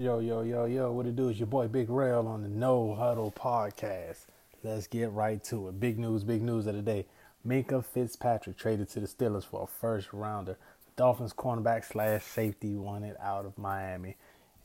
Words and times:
Yo, 0.00 0.20
yo, 0.20 0.42
yo, 0.42 0.64
yo, 0.64 0.92
what 0.92 1.06
it 1.06 1.16
do 1.16 1.28
is 1.28 1.40
your 1.40 1.48
boy 1.48 1.66
Big 1.66 1.90
Rail 1.90 2.28
on 2.28 2.40
the 2.42 2.48
No 2.48 2.94
Huddle 2.94 3.32
podcast. 3.32 4.26
Let's 4.62 4.86
get 4.86 5.10
right 5.10 5.42
to 5.46 5.66
it. 5.66 5.80
Big 5.80 5.98
news, 5.98 6.22
big 6.22 6.40
news 6.40 6.68
of 6.68 6.76
the 6.76 6.82
day. 6.82 7.04
Minkah 7.44 7.84
Fitzpatrick 7.84 8.56
traded 8.56 8.88
to 8.90 9.00
the 9.00 9.08
Steelers 9.08 9.44
for 9.44 9.64
a 9.64 9.66
first 9.66 10.12
rounder. 10.12 10.56
Dolphins 10.94 11.32
cornerback 11.32 11.84
slash 11.84 12.22
safety 12.22 12.76
wanted 12.76 13.16
out 13.20 13.44
of 13.44 13.58
Miami. 13.58 14.14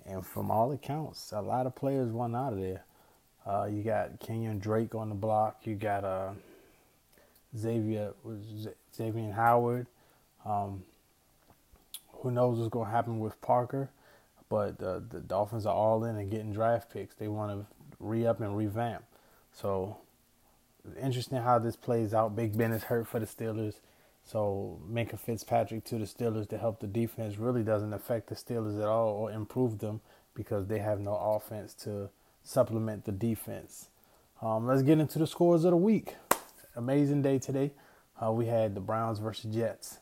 And 0.05 0.23
from 0.23 0.51
all 0.51 0.71
accounts, 0.71 1.31
a 1.31 1.41
lot 1.41 1.65
of 1.65 1.73
players 1.73 2.11
won 2.11 2.35
out 2.35 2.53
of 2.53 2.59
there. 2.59 2.83
Uh, 3.43 3.65
you 3.71 3.81
got 3.81 4.19
Kenyon 4.19 4.59
Drake 4.59 4.93
on 4.93 5.09
the 5.09 5.15
block. 5.15 5.61
You 5.63 5.73
got 5.73 6.03
uh, 6.03 6.33
Xavier 7.57 8.13
Xavier 8.95 9.31
Howard. 9.31 9.87
Um, 10.45 10.83
who 12.17 12.29
knows 12.29 12.59
what's 12.59 12.69
going 12.69 12.85
to 12.85 12.91
happen 12.91 13.17
with 13.17 13.41
Parker? 13.41 13.89
But 14.53 14.83
uh, 14.83 14.99
the 15.09 15.19
Dolphins 15.19 15.65
are 15.65 15.73
all 15.73 16.03
in 16.03 16.15
and 16.15 16.29
getting 16.29 16.53
draft 16.53 16.93
picks. 16.93 17.15
They 17.15 17.27
want 17.27 17.51
to 17.51 17.65
re 17.99 18.27
up 18.27 18.39
and 18.39 18.55
revamp. 18.55 19.03
So 19.51 19.97
interesting 21.01 21.39
how 21.39 21.57
this 21.57 21.75
plays 21.75 22.13
out. 22.13 22.35
Big 22.35 22.55
Ben 22.55 22.71
is 22.71 22.83
hurt 22.83 23.07
for 23.07 23.19
the 23.19 23.25
Steelers. 23.25 23.79
So 24.23 24.79
Minkah 24.87 25.19
Fitzpatrick 25.19 25.85
to 25.85 25.97
the 25.97 26.05
Steelers 26.05 26.47
to 26.49 26.59
help 26.59 26.81
the 26.81 26.85
defense 26.85 27.39
really 27.39 27.63
doesn't 27.63 27.93
affect 27.93 28.27
the 28.27 28.35
Steelers 28.35 28.79
at 28.79 28.87
all 28.87 29.07
or 29.15 29.31
improve 29.31 29.79
them 29.79 30.01
because 30.35 30.67
they 30.67 30.77
have 30.77 30.99
no 30.99 31.15
offense 31.15 31.73
to 31.85 32.11
supplement 32.43 33.05
the 33.05 33.11
defense. 33.11 33.89
Um, 34.39 34.67
let's 34.67 34.83
get 34.83 34.99
into 34.99 35.17
the 35.17 35.25
scores 35.25 35.65
of 35.65 35.71
the 35.71 35.77
week. 35.77 36.13
Amazing 36.75 37.23
day 37.23 37.39
today. 37.39 37.71
Uh, 38.23 38.31
we 38.31 38.45
had 38.45 38.75
the 38.75 38.81
Browns 38.81 39.17
versus 39.17 39.51
Jets. 39.51 39.97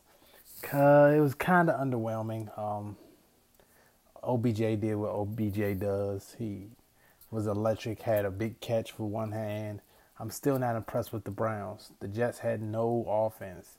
Uh, 0.70 1.10
it 1.16 1.20
was 1.20 1.34
kind 1.34 1.70
of 1.70 1.80
underwhelming. 1.80 2.46
Um, 2.58 2.98
OBJ 4.24 4.58
did 4.80 4.94
what 4.94 5.10
OBJ 5.10 5.78
does. 5.78 6.36
He 6.38 6.68
was 7.30 7.46
electric, 7.46 8.02
had 8.02 8.24
a 8.24 8.30
big 8.30 8.60
catch 8.60 8.92
for 8.92 9.04
one 9.04 9.32
hand. 9.32 9.80
I'm 10.18 10.30
still 10.30 10.58
not 10.58 10.76
impressed 10.76 11.12
with 11.12 11.24
the 11.24 11.30
Browns. 11.30 11.90
The 12.00 12.06
Jets 12.06 12.38
had 12.38 12.62
no 12.62 13.04
offense. 13.08 13.78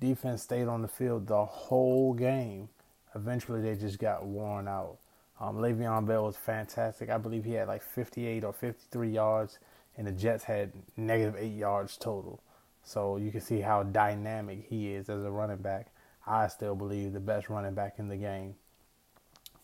Defense 0.00 0.42
stayed 0.42 0.68
on 0.68 0.82
the 0.82 0.88
field 0.88 1.26
the 1.26 1.44
whole 1.44 2.14
game. 2.14 2.70
Eventually, 3.14 3.60
they 3.60 3.74
just 3.74 3.98
got 3.98 4.24
worn 4.24 4.66
out. 4.68 4.96
Um, 5.40 5.56
Le'Veon 5.56 6.06
Bell 6.06 6.24
was 6.24 6.36
fantastic. 6.36 7.10
I 7.10 7.18
believe 7.18 7.44
he 7.44 7.52
had 7.52 7.68
like 7.68 7.82
58 7.82 8.44
or 8.44 8.52
53 8.52 9.10
yards, 9.10 9.58
and 9.96 10.06
the 10.06 10.12
Jets 10.12 10.44
had 10.44 10.72
negative 10.96 11.36
eight 11.38 11.56
yards 11.56 11.96
total. 11.96 12.40
So 12.82 13.16
you 13.16 13.30
can 13.30 13.40
see 13.40 13.60
how 13.60 13.82
dynamic 13.82 14.66
he 14.68 14.92
is 14.92 15.08
as 15.08 15.24
a 15.24 15.30
running 15.30 15.58
back. 15.58 15.88
I 16.26 16.48
still 16.48 16.74
believe 16.74 17.12
the 17.12 17.20
best 17.20 17.50
running 17.50 17.74
back 17.74 17.98
in 17.98 18.08
the 18.08 18.16
game. 18.16 18.54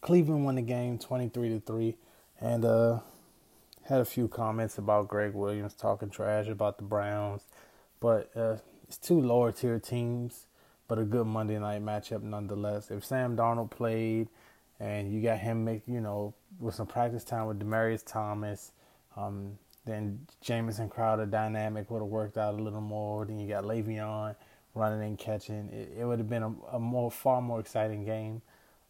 Cleveland 0.00 0.44
won 0.44 0.54
the 0.54 0.62
game 0.62 0.98
23 0.98 1.48
to 1.50 1.60
3 1.60 1.96
and 2.40 2.64
uh, 2.64 3.00
had 3.84 4.00
a 4.00 4.04
few 4.04 4.28
comments 4.28 4.78
about 4.78 5.08
Gregg 5.08 5.34
Williams 5.34 5.74
talking 5.74 6.10
trash 6.10 6.48
about 6.48 6.78
the 6.78 6.84
Browns, 6.84 7.42
but 8.00 8.30
uh, 8.34 8.56
it's 8.88 8.96
two 8.96 9.20
lower 9.20 9.52
tier 9.52 9.78
teams, 9.78 10.46
but 10.88 10.98
a 10.98 11.04
good 11.04 11.26
Monday 11.26 11.58
night 11.58 11.84
matchup 11.84 12.22
nonetheless. 12.22 12.90
If 12.90 13.04
Sam 13.04 13.36
Darnold 13.36 13.70
played 13.70 14.28
and 14.78 15.12
you 15.12 15.20
got 15.20 15.38
him 15.38 15.64
make, 15.64 15.82
you 15.86 16.00
know, 16.00 16.34
with 16.58 16.74
some 16.74 16.86
practice 16.86 17.22
time 17.22 17.46
with 17.46 17.60
Demaryius 17.60 18.04
Thomas, 18.04 18.72
um, 19.16 19.58
then 19.84 20.26
Jamison 20.40 20.88
Crowder 20.88 21.26
dynamic 21.26 21.90
would 21.90 22.00
have 22.00 22.08
worked 22.08 22.38
out 22.38 22.54
a 22.54 22.62
little 22.62 22.80
more. 22.80 23.24
Then 23.26 23.38
you 23.38 23.48
got 23.48 23.64
Le'Veon 23.64 24.34
running 24.74 25.02
and 25.02 25.18
catching. 25.18 25.68
It, 25.70 25.98
it 26.00 26.04
would 26.04 26.18
have 26.18 26.28
been 26.28 26.42
a, 26.42 26.52
a, 26.72 26.78
more, 26.78 27.10
far 27.10 27.42
more 27.42 27.60
exciting 27.60 28.04
game. 28.04 28.42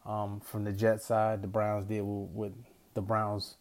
Um, 0.06 0.40
from 0.40 0.64
the 0.64 0.72
Jet 0.72 1.02
side, 1.02 1.42
the 1.42 1.48
Browns 1.48 1.86
did 1.86 2.02
what 2.02 2.52
the 2.94 3.02
Browns 3.02 3.56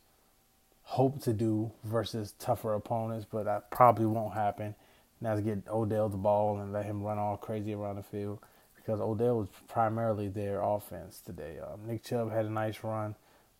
hope 0.83 1.21
to 1.21 1.33
do 1.33 1.71
versus 1.83 2.33
tougher 2.39 2.73
opponents, 2.73 3.25
but 3.29 3.45
that 3.45 3.69
probably 3.69 4.05
won't 4.05 4.33
happen. 4.33 4.75
Now 5.21 5.35
to 5.35 5.41
get 5.41 5.67
Odell 5.69 6.09
the 6.09 6.17
ball 6.17 6.59
and 6.59 6.71
let 6.71 6.85
him 6.85 7.03
run 7.03 7.19
all 7.19 7.37
crazy 7.37 7.73
around 7.73 7.97
the 7.97 8.03
field 8.03 8.39
because 8.75 9.01
Odell 9.01 9.37
was 9.37 9.49
primarily 9.67 10.29
their 10.29 10.61
offense 10.61 11.21
today. 11.23 11.57
Um, 11.59 11.85
Nick 11.85 12.03
Chubb 12.03 12.31
had 12.31 12.45
a 12.45 12.49
nice 12.49 12.83
run, 12.83 13.15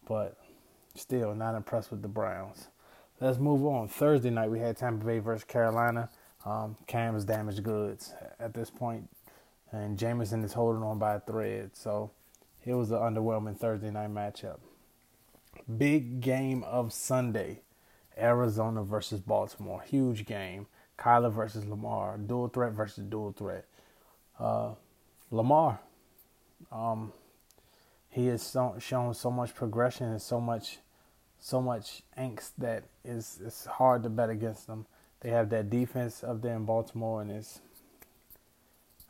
but 0.07 0.37
still 0.95 1.35
not 1.35 1.55
impressed 1.55 1.91
with 1.91 2.01
the 2.01 2.07
Browns. 2.07 2.69
Let's 3.19 3.37
move 3.37 3.65
on. 3.65 3.89
Thursday 3.89 4.29
night 4.29 4.49
we 4.49 4.59
had 4.59 4.77
Tampa 4.77 5.05
Bay 5.05 5.19
versus 5.19 5.43
Carolina. 5.43 6.09
Um, 6.45 6.77
Cam 6.87 7.15
is 7.15 7.25
damaged 7.25 7.61
goods 7.63 8.13
at 8.39 8.53
this 8.53 8.69
point, 8.69 9.09
and 9.71 9.99
Jameson 9.99 10.43
is 10.43 10.53
holding 10.53 10.81
on 10.81 10.97
by 10.97 11.15
a 11.15 11.19
thread. 11.19 11.71
So 11.73 12.11
it 12.65 12.73
was 12.73 12.91
an 12.91 12.97
underwhelming 12.97 13.57
Thursday 13.57 13.91
night 13.91 14.13
matchup. 14.13 14.59
Big 15.77 16.21
game 16.21 16.63
of 16.63 16.93
Sunday 16.93 17.61
Arizona 18.17 18.83
versus 18.83 19.19
Baltimore. 19.21 19.81
Huge 19.81 20.25
game. 20.25 20.67
Kyler 20.97 21.31
versus 21.31 21.65
Lamar. 21.65 22.17
Dual 22.17 22.49
threat 22.49 22.73
versus 22.73 23.05
dual 23.05 23.31
threat. 23.31 23.65
Uh, 24.37 24.73
Lamar, 25.31 25.79
um, 26.71 27.13
he 28.09 28.27
has 28.27 28.41
so, 28.41 28.75
shown 28.79 29.13
so 29.13 29.29
much 29.29 29.53
progression 29.53 30.07
and 30.07 30.21
so 30.21 30.41
much, 30.41 30.79
so 31.39 31.61
much 31.61 32.03
angst 32.17 32.51
that 32.57 32.83
it's 33.03 33.65
hard 33.65 34.03
to 34.03 34.09
bet 34.09 34.29
against 34.29 34.67
them. 34.67 34.85
They 35.21 35.29
have 35.29 35.49
that 35.49 35.69
defense 35.69 36.23
up 36.23 36.41
there 36.41 36.55
in 36.55 36.65
Baltimore, 36.65 37.21
and 37.21 37.31
it's 37.31 37.59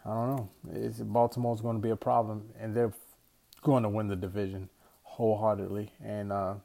I 0.06 0.10
don't 0.10 0.36
know. 0.36 0.50
It's 0.72 1.00
Baltimore's 1.00 1.62
going 1.62 1.76
to 1.76 1.82
be 1.82 1.92
a 1.92 1.96
problem, 1.96 2.50
and 2.60 2.76
they're 2.76 2.94
going 3.60 3.84
to 3.84 3.90
win 3.90 4.08
the 4.08 4.16
division 4.16 4.70
wholeheartedly. 5.04 5.92
And 6.04 6.32
uh, 6.32 6.56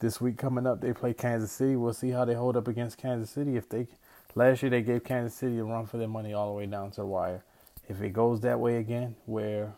this 0.00 0.20
week 0.20 0.36
coming 0.36 0.66
up, 0.66 0.80
they 0.80 0.92
play 0.92 1.14
Kansas 1.14 1.50
City. 1.50 1.76
We'll 1.76 1.94
see 1.94 2.10
how 2.10 2.24
they 2.24 2.34
hold 2.34 2.56
up 2.56 2.68
against 2.68 2.98
Kansas 2.98 3.30
City. 3.30 3.56
If 3.56 3.68
they 3.68 3.88
last 4.34 4.62
year 4.62 4.70
they 4.70 4.82
gave 4.82 5.04
Kansas 5.04 5.34
City 5.34 5.58
a 5.58 5.64
run 5.64 5.86
for 5.86 5.96
their 5.96 6.08
money 6.08 6.34
all 6.34 6.48
the 6.48 6.58
way 6.58 6.66
down 6.66 6.90
to 6.92 7.00
the 7.00 7.06
wire. 7.06 7.42
If 7.88 8.02
it 8.02 8.12
goes 8.12 8.40
that 8.40 8.60
way 8.60 8.76
again, 8.76 9.16
where 9.24 9.74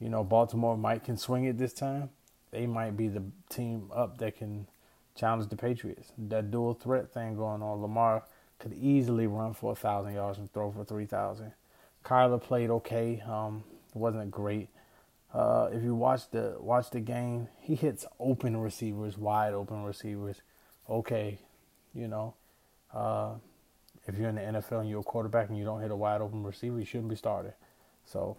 you 0.00 0.08
know 0.08 0.22
Baltimore 0.22 0.76
might 0.76 1.04
can 1.04 1.16
swing 1.16 1.44
it 1.44 1.58
this 1.58 1.72
time, 1.72 2.10
they 2.50 2.66
might 2.66 2.96
be 2.96 3.08
the 3.08 3.24
team 3.48 3.90
up 3.94 4.18
that 4.18 4.36
can 4.36 4.66
challenge 5.14 5.48
the 5.48 5.56
Patriots. 5.56 6.12
That 6.16 6.50
dual 6.50 6.74
threat 6.74 7.12
thing 7.12 7.36
going 7.36 7.62
on. 7.62 7.82
Lamar 7.82 8.22
could 8.58 8.74
easily 8.74 9.26
run 9.26 9.54
for 9.54 9.72
a 9.72 9.76
thousand 9.76 10.14
yards 10.14 10.38
and 10.38 10.52
throw 10.52 10.70
for 10.70 10.84
three 10.84 11.06
thousand. 11.06 11.52
Kyler 12.04 12.40
played 12.40 12.70
okay. 12.70 13.22
Um, 13.28 13.64
wasn't 13.94 14.30
great. 14.30 14.68
Uh, 15.32 15.68
if 15.72 15.82
you 15.82 15.94
watch 15.94 16.30
the 16.30 16.56
watch 16.58 16.90
the 16.90 17.00
game, 17.00 17.48
he 17.60 17.74
hits 17.74 18.06
open 18.18 18.56
receivers, 18.56 19.18
wide 19.18 19.52
open 19.52 19.82
receivers. 19.84 20.40
Okay, 20.88 21.38
you 21.94 22.08
know, 22.08 22.34
uh, 22.94 23.34
if 24.06 24.16
you're 24.16 24.30
in 24.30 24.36
the 24.36 24.40
NFL 24.40 24.80
and 24.80 24.88
you're 24.88 25.00
a 25.00 25.04
quarterback 25.04 25.50
and 25.50 25.58
you 25.58 25.64
don't 25.64 25.82
hit 25.82 25.90
a 25.90 25.96
wide 25.96 26.22
open 26.22 26.42
receiver, 26.42 26.78
you 26.78 26.84
shouldn't 26.86 27.10
be 27.10 27.16
starting. 27.16 27.52
So 28.06 28.38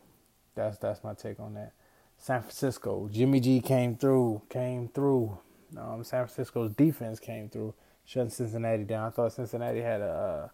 that's 0.55 0.79
that's 0.79 1.03
my 1.03 1.13
take 1.13 1.39
on 1.39 1.53
that. 1.53 1.73
San 2.17 2.41
Francisco, 2.41 3.07
Jimmy 3.11 3.39
G 3.39 3.61
came 3.61 3.95
through, 3.95 4.41
came 4.49 4.89
through. 4.89 5.37
Um, 5.77 6.03
San 6.03 6.25
Francisco's 6.25 6.71
defense 6.71 7.19
came 7.19 7.49
through, 7.49 7.75
shutting 8.03 8.31
Cincinnati 8.31 8.83
down. 8.83 9.07
I 9.07 9.09
thought 9.11 9.31
Cincinnati 9.31 9.81
had 9.81 10.01
a 10.01 10.51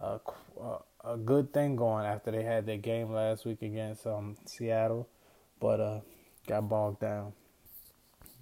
a, 0.00 0.20
a, 0.60 0.78
a 1.12 1.16
good 1.16 1.52
thing 1.52 1.76
going 1.76 2.04
after 2.04 2.32
they 2.32 2.42
had 2.42 2.66
their 2.66 2.76
game 2.76 3.12
last 3.12 3.44
week 3.44 3.62
against 3.62 4.04
um, 4.06 4.36
Seattle 4.46 5.08
but 5.60 5.80
uh, 5.80 6.00
got 6.46 6.68
bogged 6.68 7.00
down. 7.00 7.32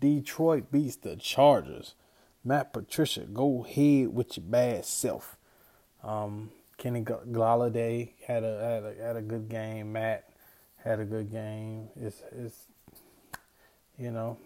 Detroit 0.00 0.70
beats 0.70 0.96
the 0.96 1.16
Chargers. 1.16 1.94
Matt 2.44 2.72
Patricia, 2.72 3.20
go 3.20 3.64
ahead 3.64 4.14
with 4.14 4.36
your 4.36 4.44
bad 4.44 4.84
self. 4.84 5.38
Um, 6.02 6.50
Kenny 6.76 7.02
Golladay 7.02 8.10
had 8.26 8.44
a, 8.44 8.58
had 8.60 8.84
a 8.84 9.06
had 9.06 9.16
a 9.16 9.22
good 9.22 9.48
game. 9.48 9.92
Matt 9.92 10.28
had 10.76 11.00
a 11.00 11.04
good 11.04 11.30
game. 11.30 11.88
It's 11.96 12.22
it's 12.32 12.66
you 13.98 14.10
know 14.10 14.36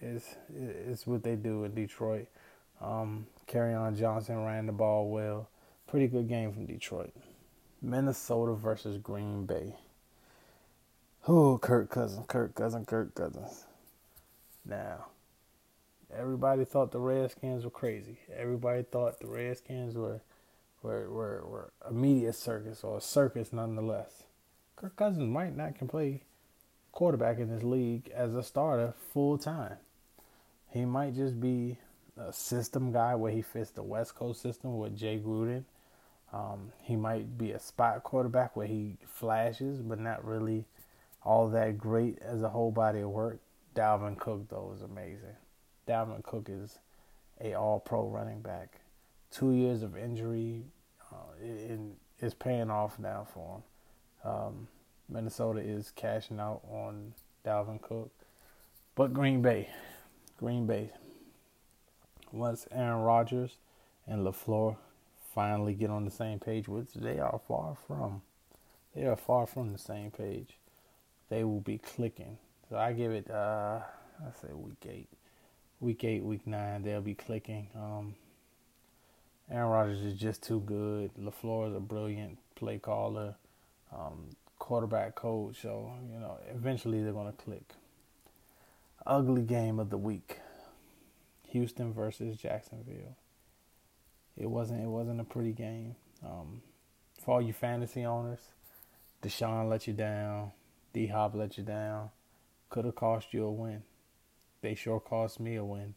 it's 0.00 0.36
it's 0.54 1.06
what 1.06 1.22
they 1.22 1.36
do 1.36 1.64
in 1.64 1.74
Detroit. 1.74 2.28
Um, 2.80 3.26
Kerryon 3.46 3.98
Johnson 3.98 4.44
ran 4.44 4.66
the 4.66 4.72
ball 4.72 5.10
well. 5.10 5.48
Pretty 5.86 6.08
good 6.08 6.28
game 6.28 6.52
from 6.52 6.66
Detroit. 6.66 7.12
Minnesota 7.82 8.54
versus 8.54 8.96
Green 8.96 9.44
Bay. 9.44 9.74
Oh, 11.28 11.56
Kirk 11.56 11.88
Cousins, 11.88 12.26
Kirk 12.26 12.56
Cousins, 12.56 12.84
Kirk 12.84 13.14
Cousins. 13.14 13.64
Now, 14.64 15.06
everybody 16.12 16.64
thought 16.64 16.90
the 16.90 16.98
Redskins 16.98 17.62
were 17.62 17.70
crazy. 17.70 18.18
Everybody 18.36 18.82
thought 18.82 19.20
the 19.20 19.28
Redskins 19.28 19.94
were 19.94 20.20
were 20.82 21.08
were, 21.08 21.44
were 21.46 21.72
a 21.88 21.92
media 21.92 22.32
circus 22.32 22.82
or 22.82 22.98
a 22.98 23.00
circus 23.00 23.52
nonetheless. 23.52 24.24
Kirk 24.74 24.96
Cousins 24.96 25.28
might 25.28 25.56
not 25.56 25.76
can 25.76 25.86
play 25.86 26.22
quarterback 26.90 27.38
in 27.38 27.50
this 27.50 27.62
league 27.62 28.10
as 28.12 28.34
a 28.34 28.42
starter 28.42 28.92
full 29.12 29.38
time. 29.38 29.76
He 30.70 30.84
might 30.84 31.14
just 31.14 31.40
be 31.40 31.78
a 32.16 32.32
system 32.32 32.90
guy 32.90 33.14
where 33.14 33.30
he 33.30 33.42
fits 33.42 33.70
the 33.70 33.84
West 33.84 34.16
Coast 34.16 34.42
system 34.42 34.76
with 34.76 34.98
Jay 34.98 35.20
Gruden. 35.24 35.62
Um, 36.32 36.72
he 36.82 36.96
might 36.96 37.38
be 37.38 37.52
a 37.52 37.60
spot 37.60 38.02
quarterback 38.02 38.56
where 38.56 38.66
he 38.66 38.96
flashes 39.06 39.82
but 39.82 40.00
not 40.00 40.24
really 40.24 40.64
all 41.24 41.48
that 41.48 41.78
great 41.78 42.18
as 42.20 42.42
a 42.42 42.48
whole 42.48 42.70
body 42.70 43.00
of 43.00 43.10
work. 43.10 43.38
Dalvin 43.74 44.18
Cook 44.18 44.48
though 44.48 44.72
is 44.74 44.82
amazing. 44.82 45.36
Dalvin 45.88 46.22
Cook 46.22 46.48
is 46.50 46.78
a 47.40 47.54
All 47.54 47.80
Pro 47.80 48.08
running 48.08 48.40
back. 48.40 48.80
Two 49.30 49.52
years 49.52 49.82
of 49.82 49.96
injury, 49.96 50.64
uh, 51.12 51.16
it, 51.42 51.78
it's 52.18 52.34
paying 52.34 52.70
off 52.70 52.98
now 52.98 53.26
for 53.32 53.56
him. 53.56 54.30
Um, 54.30 54.68
Minnesota 55.08 55.60
is 55.60 55.90
cashing 55.94 56.38
out 56.38 56.60
on 56.70 57.14
Dalvin 57.44 57.80
Cook, 57.80 58.10
but 58.94 59.12
Green 59.12 59.42
Bay, 59.42 59.68
Green 60.38 60.66
Bay. 60.66 60.90
Once 62.30 62.66
Aaron 62.72 63.02
Rodgers 63.02 63.56
and 64.06 64.24
LaFleur 64.24 64.76
finally 65.34 65.74
get 65.74 65.90
on 65.90 66.04
the 66.04 66.10
same 66.10 66.38
page, 66.38 66.68
which 66.68 66.94
they 66.94 67.18
are 67.18 67.40
far 67.46 67.76
from, 67.86 68.22
they 68.94 69.04
are 69.04 69.16
far 69.16 69.46
from 69.46 69.72
the 69.72 69.78
same 69.78 70.10
page. 70.10 70.56
They 71.32 71.44
will 71.44 71.62
be 71.62 71.78
clicking. 71.78 72.36
So 72.68 72.76
I 72.76 72.92
give 72.92 73.10
it, 73.10 73.30
uh, 73.30 73.80
I 74.20 74.30
say 74.42 74.52
week 74.52 74.84
eight, 74.86 75.08
week 75.80 76.04
eight, 76.04 76.22
week 76.22 76.46
nine. 76.46 76.82
They'll 76.82 77.00
be 77.00 77.14
clicking. 77.14 77.68
Um, 77.74 78.16
Aaron 79.50 79.70
Rodgers 79.70 80.02
is 80.02 80.20
just 80.20 80.42
too 80.42 80.60
good. 80.60 81.10
LaFleur 81.18 81.70
is 81.70 81.74
a 81.74 81.80
brilliant 81.80 82.36
play 82.54 82.76
caller, 82.76 83.34
um, 83.96 84.36
quarterback 84.58 85.14
coach. 85.14 85.62
So, 85.62 85.92
you 86.12 86.20
know, 86.20 86.36
eventually 86.54 87.02
they're 87.02 87.14
going 87.14 87.32
to 87.32 87.42
click. 87.42 87.76
Ugly 89.06 89.44
game 89.44 89.78
of 89.78 89.88
the 89.88 89.96
week 89.96 90.38
Houston 91.48 91.94
versus 91.94 92.36
Jacksonville. 92.36 93.16
It 94.36 94.50
wasn't 94.50 94.82
it 94.82 94.88
wasn't 94.88 95.22
a 95.22 95.24
pretty 95.24 95.52
game. 95.52 95.96
Um, 96.22 96.60
for 97.24 97.36
all 97.36 97.40
you 97.40 97.54
fantasy 97.54 98.04
owners, 98.04 98.40
Deshaun 99.22 99.70
let 99.70 99.86
you 99.86 99.94
down. 99.94 100.52
D 100.92 101.06
Hop 101.08 101.34
let 101.34 101.58
you 101.58 101.64
down. 101.64 102.10
Could 102.70 102.84
have 102.84 102.94
cost 102.94 103.32
you 103.32 103.44
a 103.44 103.50
win. 103.50 103.82
They 104.60 104.74
sure 104.74 105.00
cost 105.00 105.40
me 105.40 105.56
a 105.56 105.64
win. 105.64 105.94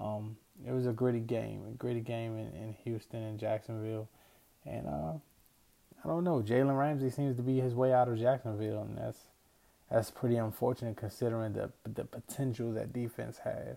Um, 0.00 0.36
it 0.66 0.72
was 0.72 0.86
a 0.86 0.92
gritty 0.92 1.20
game, 1.20 1.62
a 1.68 1.72
gritty 1.72 2.00
game 2.00 2.38
in, 2.38 2.48
in 2.54 2.76
Houston 2.84 3.22
and 3.22 3.38
Jacksonville, 3.38 4.08
and 4.64 4.86
uh, 4.86 5.12
I 6.04 6.08
don't 6.08 6.24
know. 6.24 6.40
Jalen 6.40 6.78
Ramsey 6.78 7.10
seems 7.10 7.36
to 7.36 7.42
be 7.42 7.60
his 7.60 7.74
way 7.74 7.92
out 7.92 8.08
of 8.08 8.18
Jacksonville, 8.18 8.82
and 8.82 8.96
that's 8.96 9.18
that's 9.90 10.10
pretty 10.10 10.36
unfortunate 10.36 10.96
considering 10.96 11.54
the 11.54 11.70
the 11.84 12.04
potential 12.04 12.72
that 12.72 12.92
defense 12.92 13.38
has. 13.38 13.76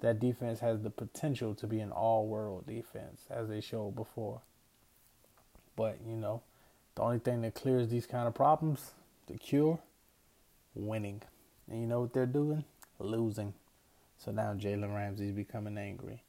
That 0.00 0.20
defense 0.20 0.60
has 0.60 0.82
the 0.82 0.90
potential 0.90 1.56
to 1.56 1.66
be 1.66 1.80
an 1.80 1.90
all-world 1.90 2.66
defense, 2.68 3.22
as 3.30 3.48
they 3.48 3.60
showed 3.60 3.96
before. 3.96 4.42
But 5.74 5.98
you 6.06 6.16
know, 6.16 6.42
the 6.94 7.02
only 7.02 7.18
thing 7.18 7.42
that 7.42 7.54
clears 7.54 7.88
these 7.88 8.06
kind 8.06 8.28
of 8.28 8.34
problems, 8.34 8.92
the 9.28 9.38
cure, 9.38 9.78
winning. 10.74 11.22
And 11.70 11.80
you 11.80 11.86
know 11.86 12.00
what 12.00 12.12
they're 12.12 12.26
doing? 12.26 12.64
Losing. 12.98 13.54
So 14.18 14.32
now 14.32 14.54
Jalen 14.54 14.94
Ramsey's 14.94 15.32
becoming 15.32 15.78
angry. 15.78 16.22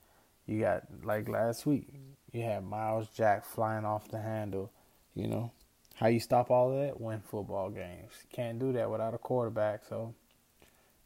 You 0.46 0.62
got 0.62 0.84
like 1.04 1.28
last 1.28 1.66
week, 1.66 1.88
you 2.32 2.44
had 2.44 2.64
Myles 2.64 3.08
Jack 3.16 3.46
flying 3.46 3.86
off 3.86 4.08
the 4.10 4.20
handle. 4.20 4.72
You 5.16 5.28
know 5.28 5.52
how 5.96 6.08
you 6.08 6.20
stop 6.20 6.52
all 6.52 6.72
that? 6.72 7.00
Win 7.00 7.22
football 7.22 7.70
games. 7.70 8.14
Can't 8.32 8.60
do 8.60 8.74
that 8.74 8.90
without 8.90 9.14
a 9.14 9.18
quarterback. 9.18 9.84
So 9.88 10.14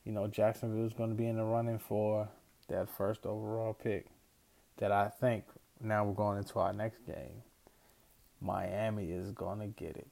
you 0.06 0.12
know 0.12 0.28
Jacksonville's 0.28 0.94
going 0.94 1.10
to 1.10 1.16
be 1.16 1.28
in 1.28 1.38
the 1.38 1.44
running 1.44 1.80
for 1.80 2.30
that 2.70 2.90
first 2.90 3.26
overall 3.26 3.74
pick. 3.74 4.08
That 4.78 4.92
I 4.92 5.10
think 5.10 5.46
now 5.82 6.06
we're 6.06 6.14
going 6.14 6.38
into 6.38 6.60
our 6.60 6.74
next 6.74 7.06
game. 7.06 7.44
Miami 8.42 9.12
is 9.12 9.32
going 9.32 9.60
to 9.60 9.68
get 9.68 9.96
it. 9.96 10.08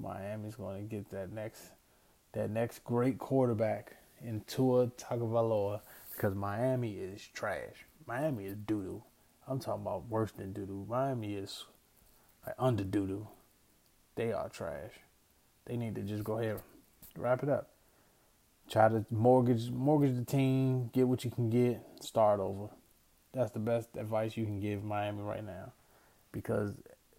Miami's 0.00 0.54
going 0.54 0.82
to 0.82 0.96
get 0.96 1.10
that 1.10 1.32
next 1.32 1.60
that 2.32 2.50
next 2.50 2.84
great 2.84 3.18
quarterback 3.18 3.96
in 4.22 4.42
Tua 4.46 4.88
Tagovailoa 4.88 5.80
because 6.14 6.34
Miami 6.34 6.92
is 6.92 7.26
trash. 7.34 7.86
Miami 8.06 8.46
is 8.46 8.56
doo 8.66 8.82
doo. 8.82 9.02
I'm 9.46 9.58
talking 9.58 9.82
about 9.82 10.08
worse 10.08 10.32
than 10.32 10.52
doo 10.52 10.66
doo. 10.66 10.86
Miami 10.88 11.34
is 11.34 11.64
like 12.46 12.54
under 12.58 12.84
doo 12.84 13.06
doo. 13.06 13.28
They 14.14 14.32
are 14.32 14.48
trash. 14.48 14.92
They 15.64 15.76
need 15.76 15.94
to 15.94 16.02
just 16.02 16.24
go 16.24 16.38
ahead 16.38 16.60
wrap 17.18 17.42
it 17.42 17.48
up. 17.48 17.68
Try 18.70 18.88
to 18.88 19.04
mortgage 19.10 19.70
mortgage 19.70 20.16
the 20.16 20.24
team, 20.24 20.90
get 20.92 21.08
what 21.08 21.24
you 21.24 21.30
can 21.30 21.50
get, 21.50 21.80
start 22.00 22.40
over. 22.40 22.68
That's 23.32 23.50
the 23.50 23.58
best 23.58 23.88
advice 23.96 24.36
you 24.36 24.44
can 24.44 24.60
give 24.60 24.84
Miami 24.84 25.22
right 25.22 25.44
now. 25.44 25.72
Because 26.32 26.72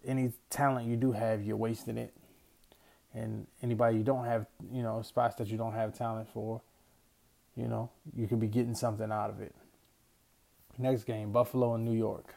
any 0.04 0.32
talent 0.48 0.86
you 0.86 0.96
do 0.96 1.12
have, 1.12 1.42
you're 1.42 1.56
wasting 1.56 1.98
it. 1.98 2.14
And 3.14 3.46
anybody 3.62 3.98
you 3.98 4.04
don't 4.04 4.24
have, 4.24 4.46
you 4.72 4.82
know, 4.82 5.02
spots 5.02 5.36
that 5.36 5.48
you 5.48 5.58
don't 5.58 5.72
have 5.72 5.96
talent 5.96 6.28
for, 6.32 6.60
you 7.56 7.66
know, 7.66 7.90
you 8.14 8.26
could 8.28 8.40
be 8.40 8.46
getting 8.46 8.74
something 8.74 9.10
out 9.10 9.30
of 9.30 9.40
it. 9.40 9.54
Next 10.78 11.04
game, 11.04 11.32
Buffalo 11.32 11.74
and 11.74 11.84
New 11.84 11.96
York. 11.96 12.34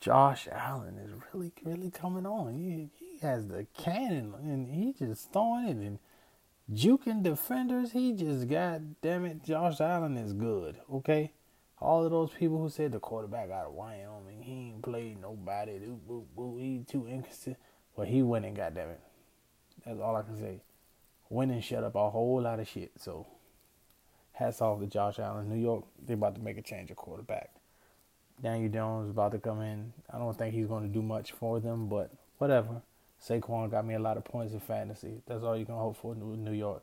Josh 0.00 0.48
Allen 0.50 0.98
is 0.98 1.12
really, 1.32 1.52
really 1.62 1.90
coming 1.90 2.26
on. 2.26 2.54
He, 2.54 2.88
he 2.98 3.18
has 3.18 3.46
the 3.46 3.66
cannon 3.78 4.34
and 4.42 4.68
he 4.68 4.92
just 4.92 5.32
throwing 5.32 5.66
it 5.66 5.76
and 5.76 5.98
juking 6.72 7.22
defenders. 7.22 7.92
He 7.92 8.12
just, 8.12 8.48
god 8.48 8.96
damn 9.00 9.24
it, 9.26 9.44
Josh 9.44 9.80
Allen 9.80 10.16
is 10.16 10.32
good, 10.32 10.76
okay? 10.92 11.32
All 11.78 12.04
of 12.04 12.10
those 12.10 12.30
people 12.30 12.60
who 12.60 12.68
said 12.68 12.90
the 12.92 12.98
quarterback 12.98 13.50
out 13.50 13.66
of 13.66 13.74
Wyoming, 13.74 14.42
he 14.42 14.70
ain't 14.70 14.82
played 14.82 15.20
nobody, 15.20 15.78
he 15.78 16.84
too 16.88 17.06
inconsistent. 17.06 17.58
Well, 17.94 18.06
he 18.06 18.22
went 18.22 18.44
and 18.44 18.56
got 18.56 18.74
damn 18.74 18.88
it. 18.90 19.00
That's 19.86 20.00
all 20.00 20.16
I 20.16 20.22
can 20.22 20.38
say. 20.38 20.60
And 21.30 21.64
shut 21.64 21.82
up 21.82 21.94
a 21.94 22.10
whole 22.10 22.42
lot 22.42 22.60
of 22.60 22.68
shit. 22.68 22.92
So 22.98 23.26
hats 24.32 24.60
off 24.60 24.80
to 24.80 24.86
Josh 24.86 25.18
Allen. 25.18 25.48
New 25.48 25.60
York, 25.60 25.84
they're 26.04 26.14
about 26.14 26.34
to 26.34 26.40
make 26.42 26.58
a 26.58 26.62
change 26.62 26.90
of 26.90 26.96
quarterback. 26.96 27.50
Daniel 28.42 28.70
Jones 28.70 29.10
about 29.10 29.32
to 29.32 29.38
come 29.38 29.60
in. 29.62 29.92
I 30.12 30.18
don't 30.18 30.36
think 30.36 30.54
he's 30.54 30.66
going 30.66 30.82
to 30.82 30.92
do 30.92 31.02
much 31.02 31.32
for 31.32 31.60
them, 31.60 31.88
but 31.88 32.10
whatever. 32.38 32.82
Saquon 33.22 33.70
got 33.70 33.86
me 33.86 33.94
a 33.94 34.00
lot 34.00 34.16
of 34.16 34.24
points 34.24 34.52
in 34.52 34.60
fantasy. 34.60 35.22
That's 35.26 35.44
all 35.44 35.56
you 35.56 35.64
can 35.64 35.76
hope 35.76 35.96
for 35.96 36.12
in 36.12 36.44
New 36.44 36.52
York. 36.52 36.82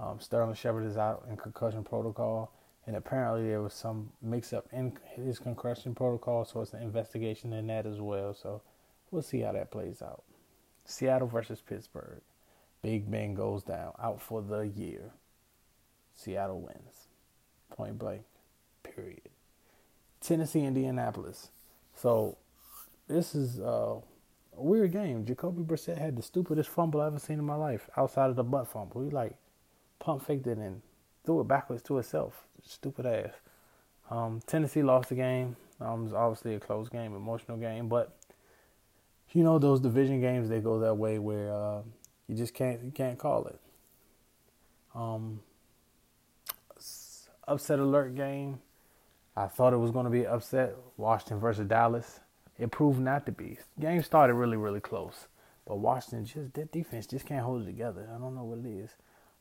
Um, 0.00 0.18
Sterling 0.20 0.54
Shepard 0.54 0.84
is 0.84 0.96
out 0.96 1.24
in 1.30 1.36
concussion 1.36 1.84
protocol, 1.84 2.52
and 2.86 2.96
apparently 2.96 3.48
there 3.48 3.62
was 3.62 3.72
some 3.72 4.10
mix-up 4.20 4.66
in 4.72 4.98
his 5.14 5.38
concussion 5.38 5.94
protocol, 5.94 6.44
so 6.44 6.60
it's 6.60 6.72
an 6.72 6.82
investigation 6.82 7.52
in 7.52 7.68
that 7.68 7.86
as 7.86 8.00
well. 8.00 8.34
So 8.34 8.62
we'll 9.10 9.22
see 9.22 9.40
how 9.40 9.52
that 9.52 9.70
plays 9.70 10.02
out. 10.02 10.24
Seattle 10.84 11.28
versus 11.28 11.62
Pittsburgh. 11.66 12.20
Big 12.86 13.10
Ben 13.10 13.34
goes 13.34 13.64
down, 13.64 13.94
out 14.00 14.22
for 14.22 14.40
the 14.40 14.60
year. 14.60 15.10
Seattle 16.14 16.60
wins. 16.60 17.08
Point 17.68 17.98
blank. 17.98 18.22
Period. 18.84 19.28
Tennessee, 20.20 20.60
Indianapolis. 20.60 21.50
So 21.96 22.38
this 23.08 23.34
is 23.34 23.58
uh, 23.58 23.96
a 24.56 24.62
weird 24.62 24.92
game. 24.92 25.24
Jacoby 25.24 25.64
Brissett 25.64 25.98
had 25.98 26.14
the 26.14 26.22
stupidest 26.22 26.68
fumble 26.68 27.00
I've 27.00 27.08
ever 27.08 27.18
seen 27.18 27.40
in 27.40 27.44
my 27.44 27.56
life, 27.56 27.90
outside 27.96 28.30
of 28.30 28.36
the 28.36 28.44
butt 28.44 28.68
fumble. 28.68 29.02
He 29.02 29.10
like 29.10 29.34
pump 29.98 30.24
faked 30.24 30.46
it 30.46 30.56
and 30.58 30.80
threw 31.24 31.40
it 31.40 31.48
backwards 31.48 31.82
to 31.82 31.98
itself. 31.98 32.46
Stupid 32.64 33.04
ass. 33.04 33.32
Um, 34.12 34.40
Tennessee 34.46 34.84
lost 34.84 35.08
the 35.08 35.16
game. 35.16 35.56
Um, 35.80 36.02
it 36.02 36.04
was 36.04 36.12
obviously 36.12 36.54
a 36.54 36.60
close 36.60 36.88
game, 36.88 37.16
emotional 37.16 37.56
game, 37.56 37.88
but 37.88 38.16
you 39.32 39.42
know 39.42 39.58
those 39.58 39.80
division 39.80 40.20
games 40.20 40.48
they 40.48 40.60
go 40.60 40.78
that 40.78 40.94
way 40.94 41.18
where 41.18 41.52
uh, 41.52 41.82
you 42.28 42.36
just 42.36 42.54
can't 42.54 42.82
you 42.82 42.90
can't 42.90 43.18
call 43.18 43.46
it. 43.46 43.60
Um, 44.94 45.40
upset 47.46 47.78
alert 47.78 48.14
game. 48.14 48.60
I 49.36 49.46
thought 49.46 49.74
it 49.74 49.78
was 49.78 49.90
going 49.90 50.04
to 50.04 50.10
be 50.10 50.26
upset. 50.26 50.74
Washington 50.96 51.38
versus 51.38 51.66
Dallas. 51.66 52.20
It 52.58 52.70
proved 52.70 53.00
not 53.00 53.26
to 53.26 53.32
be. 53.32 53.58
Game 53.78 54.02
started 54.02 54.34
really, 54.34 54.56
really 54.56 54.80
close, 54.80 55.28
but 55.66 55.76
Washington 55.76 56.24
just 56.24 56.54
that 56.54 56.72
defense 56.72 57.06
just 57.06 57.26
can't 57.26 57.44
hold 57.44 57.62
it 57.62 57.66
together. 57.66 58.08
I 58.14 58.18
don't 58.18 58.34
know 58.34 58.44
what 58.44 58.58
it 58.58 58.66
is. 58.66 58.90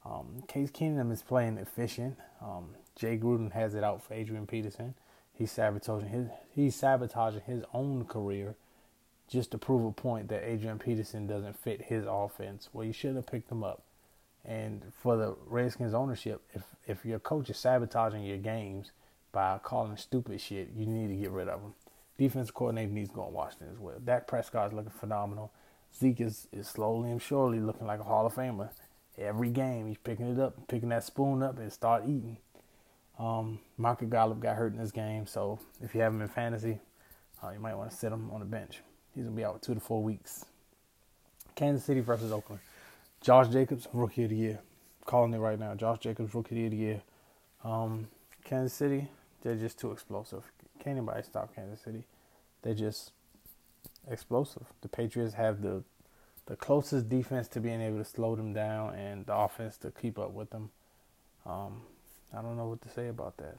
Um, 0.05 0.43
Case 0.47 0.69
Keenum 0.69 1.11
is 1.11 1.23
playing 1.23 1.57
efficient. 1.57 2.17
Um, 2.41 2.75
Jay 2.95 3.17
Gruden 3.17 3.53
has 3.53 3.73
it 3.73 3.83
out 3.83 4.03
for 4.03 4.13
Adrian 4.13 4.45
Peterson. 4.45 4.93
He's 5.33 5.51
sabotaging 5.51 6.09
his 6.09 6.27
he's 6.49 6.75
sabotaging 6.75 7.41
his 7.45 7.63
own 7.73 8.05
career 8.05 8.55
just 9.27 9.51
to 9.51 9.57
prove 9.57 9.85
a 9.85 9.91
point 9.91 10.29
that 10.29 10.47
Adrian 10.47 10.79
Peterson 10.79 11.27
doesn't 11.27 11.57
fit 11.57 11.83
his 11.83 12.05
offense. 12.07 12.69
Well, 12.73 12.85
you 12.85 12.93
should 12.93 13.15
have 13.15 13.25
picked 13.25 13.51
him 13.51 13.63
up. 13.63 13.83
And 14.43 14.83
for 15.01 15.17
the 15.17 15.35
Redskins 15.47 15.93
ownership, 15.93 16.41
if 16.53 16.63
if 16.85 17.03
your 17.03 17.19
coach 17.19 17.49
is 17.49 17.57
sabotaging 17.57 18.23
your 18.23 18.37
games 18.37 18.91
by 19.31 19.59
calling 19.63 19.97
stupid 19.97 20.39
shit, 20.39 20.69
you 20.75 20.85
need 20.85 21.07
to 21.07 21.15
get 21.15 21.31
rid 21.31 21.49
of 21.49 21.61
him. 21.61 21.73
Defense 22.17 22.51
coordinator 22.51 22.91
needs 22.91 23.09
to 23.09 23.15
go 23.15 23.27
in 23.27 23.33
Washington 23.33 23.69
as 23.71 23.79
well. 23.79 23.99
Dak 24.03 24.29
is 24.31 24.53
looking 24.53 24.91
phenomenal. 24.91 25.51
Zeke 25.97 26.21
is, 26.21 26.47
is 26.51 26.67
slowly 26.67 27.09
and 27.11 27.21
surely 27.21 27.59
looking 27.59 27.87
like 27.87 27.99
a 27.99 28.03
Hall 28.03 28.25
of 28.25 28.35
Famer. 28.35 28.69
Every 29.17 29.49
game 29.49 29.87
he's 29.87 29.97
picking 29.97 30.29
it 30.29 30.39
up, 30.39 30.67
picking 30.67 30.89
that 30.89 31.03
spoon 31.03 31.41
up 31.41 31.57
and 31.57 31.71
start 31.71 32.03
eating. 32.03 32.37
Um, 33.17 33.59
Michael 33.77 34.07
Gallup 34.07 34.41
got 34.41 34.57
hurt 34.57 34.73
in 34.73 34.79
this 34.79 34.91
game, 34.91 35.25
so 35.25 35.59
if 35.81 35.95
you 35.95 36.01
have 36.01 36.13
him 36.13 36.21
in 36.21 36.27
fantasy, 36.27 36.79
uh, 37.41 37.51
you 37.51 37.59
might 37.59 37.75
want 37.75 37.91
to 37.91 37.95
sit 37.95 38.11
him 38.11 38.29
on 38.31 38.41
the 38.41 38.45
bench. 38.45 38.81
He's 39.15 39.23
gonna 39.23 39.35
be 39.35 39.45
out 39.45 39.61
two 39.61 39.73
to 39.73 39.79
four 39.79 40.03
weeks. 40.03 40.45
Kansas 41.55 41.85
City 41.85 42.01
versus 42.01 42.31
Oakland. 42.31 42.61
Josh 43.21 43.47
Jacobs, 43.47 43.87
rookie 43.93 44.25
of 44.25 44.29
the 44.29 44.35
year. 44.35 44.59
calling 45.05 45.33
it 45.33 45.37
right 45.37 45.59
now. 45.59 45.73
Josh 45.75 45.99
Jacobs, 45.99 46.33
rookie 46.35 46.65
of 46.65 46.71
the 46.71 46.77
year. 46.77 47.01
Um, 47.63 48.07
Kansas 48.43 48.73
City, 48.73 49.07
they're 49.41 49.55
just 49.55 49.79
too 49.79 49.91
explosive. 49.91 50.43
Can't 50.79 50.97
anybody 50.97 51.23
stop 51.23 51.55
Kansas 51.55 51.79
City? 51.81 52.03
They're 52.61 52.73
just 52.73 53.11
explosive. 54.09 54.65
The 54.81 54.87
Patriots 54.87 55.35
have 55.35 55.61
the 55.61 55.83
the 56.47 56.55
closest 56.55 57.09
defense 57.09 57.47
to 57.49 57.59
being 57.59 57.81
able 57.81 57.97
to 57.97 58.05
slow 58.05 58.35
them 58.35 58.53
down 58.53 58.93
and 58.93 59.25
the 59.25 59.35
offense 59.35 59.77
to 59.77 59.89
keep 59.89 60.19
up 60.19 60.31
with 60.31 60.51
them. 60.51 60.69
Um, 61.45 61.81
I 62.31 62.41
don't 62.41 62.55
know 62.57 62.67
what 62.67 62.81
to 62.83 62.89
say 62.89 63.07
about 63.07 63.37
that. 63.37 63.57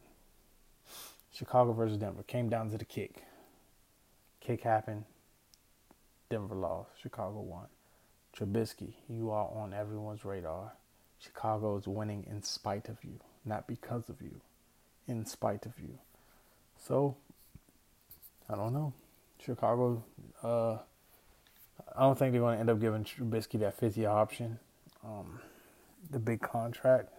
Chicago 1.33 1.73
versus 1.73 1.99
Denver 1.99 2.23
came 2.23 2.49
down 2.49 2.71
to 2.71 2.79
the 2.79 2.85
kick. 2.85 3.25
Kick 4.41 4.63
happened. 4.63 5.05
Denver 6.29 6.55
lost. 6.55 6.91
Chicago 7.01 7.41
won. 7.41 7.67
Trubisky, 8.37 8.95
you 9.09 9.31
are 9.31 9.49
on 9.49 9.73
everyone's 9.73 10.25
radar. 10.25 10.73
Chicago 11.19 11.77
is 11.77 11.89
winning 11.89 12.27
in 12.29 12.43
spite 12.43 12.89
of 12.89 13.03
you, 13.03 13.19
not 13.45 13.67
because 13.67 14.09
of 14.11 14.21
you, 14.21 14.41
in 15.09 15.25
spite 15.25 15.65
of 15.65 15.73
you. 15.79 15.99
So, 16.77 17.17
I 18.49 18.55
don't 18.55 18.75
know. 18.75 18.93
Chicago, 19.43 20.05
uh, 20.43 20.79
I 21.97 22.01
don't 22.01 22.19
think 22.19 22.33
they're 22.33 22.41
going 22.41 22.57
to 22.57 22.61
end 22.61 22.71
up 22.71 22.81
giving 22.81 23.05
Trubisky 23.05 23.59
that 23.61 23.79
fifth 23.79 23.97
year 23.97 24.11
option. 24.11 24.59
Um, 25.05 25.41
the 26.11 26.19
big 26.19 26.43
contract. 26.43 27.11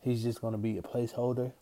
He's 0.00 0.22
just 0.22 0.40
going 0.40 0.52
to 0.52 0.58
be 0.58 0.76
a 0.76 0.82
placeholder. 0.82 1.52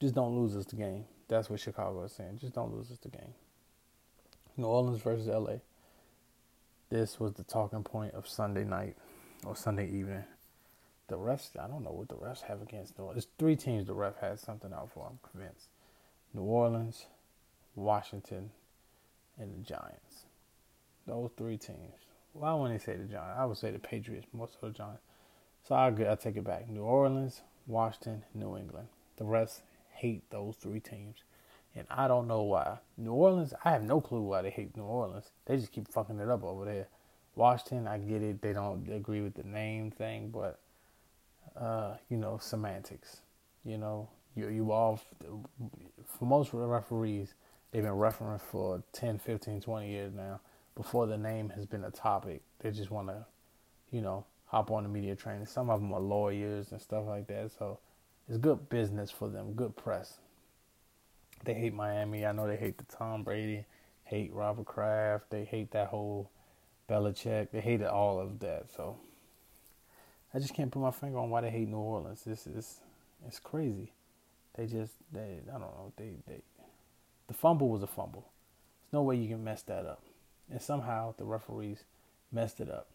Just 0.00 0.14
don't 0.14 0.36
lose 0.36 0.56
us 0.56 0.66
the 0.66 0.76
game. 0.76 1.06
That's 1.28 1.50
what 1.50 1.60
Chicago 1.60 2.04
is 2.04 2.12
saying. 2.12 2.38
Just 2.40 2.54
don't 2.54 2.72
lose 2.72 2.90
us 2.90 2.98
the 2.98 3.08
game. 3.08 3.34
New 4.56 4.66
Orleans 4.66 5.02
versus 5.02 5.26
LA. 5.26 5.56
This 6.94 7.18
was 7.18 7.32
the 7.32 7.42
talking 7.42 7.82
point 7.82 8.14
of 8.14 8.28
Sunday 8.28 8.62
night 8.62 8.94
or 9.44 9.56
Sunday 9.56 9.88
evening. 9.88 10.22
The 11.08 11.18
refs, 11.18 11.48
I 11.58 11.66
don't 11.66 11.82
know 11.82 11.90
what 11.90 12.08
the 12.08 12.14
refs 12.14 12.42
have 12.42 12.62
against 12.62 12.96
New 12.96 13.06
Orleans. 13.06 13.24
There's 13.24 13.34
three 13.36 13.56
teams 13.56 13.88
the 13.88 13.94
ref 13.94 14.16
has 14.20 14.40
something 14.40 14.72
out 14.72 14.92
for, 14.94 15.04
I'm 15.10 15.18
convinced. 15.28 15.70
New 16.32 16.42
Orleans, 16.42 17.06
Washington, 17.74 18.52
and 19.40 19.56
the 19.56 19.66
Giants. 19.66 20.26
Those 21.04 21.32
three 21.36 21.56
teams. 21.56 21.96
Why 22.32 22.54
wouldn't 22.54 22.80
say 22.80 22.94
the 22.94 23.12
Giants? 23.12 23.40
I 23.40 23.44
would 23.44 23.58
say 23.58 23.72
the 23.72 23.80
Patriots, 23.80 24.28
more 24.32 24.46
so 24.46 24.68
the 24.68 24.72
Giants. 24.72 25.02
So 25.66 25.74
I'll, 25.74 26.08
I'll 26.08 26.16
take 26.16 26.36
it 26.36 26.44
back. 26.44 26.68
New 26.68 26.82
Orleans, 26.82 27.40
Washington, 27.66 28.22
New 28.34 28.56
England. 28.56 28.86
The 29.16 29.24
refs 29.24 29.62
hate 29.94 30.30
those 30.30 30.54
three 30.60 30.78
teams. 30.78 31.24
And 31.76 31.86
I 31.90 32.06
don't 32.06 32.28
know 32.28 32.42
why. 32.42 32.78
New 32.96 33.12
Orleans, 33.12 33.52
I 33.64 33.70
have 33.70 33.82
no 33.82 34.00
clue 34.00 34.22
why 34.22 34.42
they 34.42 34.50
hate 34.50 34.76
New 34.76 34.84
Orleans. 34.84 35.30
They 35.46 35.56
just 35.56 35.72
keep 35.72 35.88
fucking 35.88 36.20
it 36.20 36.30
up 36.30 36.44
over 36.44 36.64
there. 36.64 36.88
Washington, 37.34 37.88
I 37.88 37.98
get 37.98 38.22
it. 38.22 38.42
They 38.42 38.52
don't 38.52 38.88
agree 38.90 39.20
with 39.20 39.34
the 39.34 39.42
name 39.42 39.90
thing, 39.90 40.30
but 40.30 40.60
uh, 41.56 41.96
you 42.08 42.16
know, 42.16 42.38
semantics. 42.38 43.22
You 43.64 43.78
know, 43.78 44.08
you 44.36 44.48
you 44.48 44.72
all 44.72 45.00
for 46.18 46.24
most 46.26 46.50
referees, 46.52 47.34
they've 47.70 47.82
been 47.82 47.92
refereeing 47.92 48.38
for 48.38 48.82
10, 48.92 49.18
15, 49.18 49.60
20 49.60 49.90
years 49.90 50.12
now. 50.14 50.40
Before 50.76 51.06
the 51.06 51.16
name 51.18 51.50
has 51.50 51.66
been 51.66 51.84
a 51.84 51.90
topic, 51.90 52.42
they 52.60 52.70
just 52.70 52.90
want 52.90 53.08
to, 53.08 53.24
you 53.90 54.00
know, 54.00 54.26
hop 54.46 54.70
on 54.70 54.82
the 54.82 54.88
media 54.88 55.14
train. 55.14 55.46
Some 55.46 55.70
of 55.70 55.80
them 55.80 55.92
are 55.92 56.00
lawyers 56.00 56.72
and 56.72 56.80
stuff 56.80 57.04
like 57.06 57.26
that, 57.28 57.52
so 57.56 57.78
it's 58.28 58.38
good 58.38 58.68
business 58.68 59.10
for 59.10 59.28
them, 59.28 59.52
good 59.54 59.76
press. 59.76 60.18
They 61.42 61.54
hate 61.54 61.74
Miami. 61.74 62.24
I 62.24 62.32
know 62.32 62.46
they 62.46 62.56
hate 62.56 62.78
the 62.78 62.84
Tom 62.84 63.22
Brady, 63.22 63.64
hate 64.04 64.32
Robert 64.32 64.66
Kraft. 64.66 65.30
They 65.30 65.44
hate 65.44 65.72
that 65.72 65.88
whole 65.88 66.30
Belichick. 66.88 67.50
They 67.50 67.60
hated 67.60 67.86
all 67.86 68.20
of 68.20 68.38
that. 68.40 68.66
So 68.74 68.96
I 70.32 70.38
just 70.38 70.54
can't 70.54 70.70
put 70.70 70.80
my 70.80 70.90
finger 70.90 71.18
on 71.18 71.30
why 71.30 71.42
they 71.42 71.50
hate 71.50 71.68
New 71.68 71.76
Orleans. 71.76 72.22
This 72.24 72.46
is 72.46 72.80
it's 73.26 73.38
crazy. 73.38 73.92
They 74.54 74.66
just 74.66 74.94
they 75.12 75.40
I 75.48 75.52
don't 75.52 75.60
know 75.60 75.92
they 75.96 76.16
they 76.26 76.42
the 77.26 77.34
fumble 77.34 77.68
was 77.68 77.82
a 77.82 77.86
fumble. 77.86 78.30
There's 78.82 78.92
no 78.92 79.02
way 79.02 79.16
you 79.16 79.28
can 79.28 79.44
mess 79.44 79.62
that 79.62 79.86
up. 79.86 80.02
And 80.50 80.60
somehow 80.60 81.14
the 81.16 81.24
referees 81.24 81.84
messed 82.30 82.60
it 82.60 82.70
up. 82.70 82.88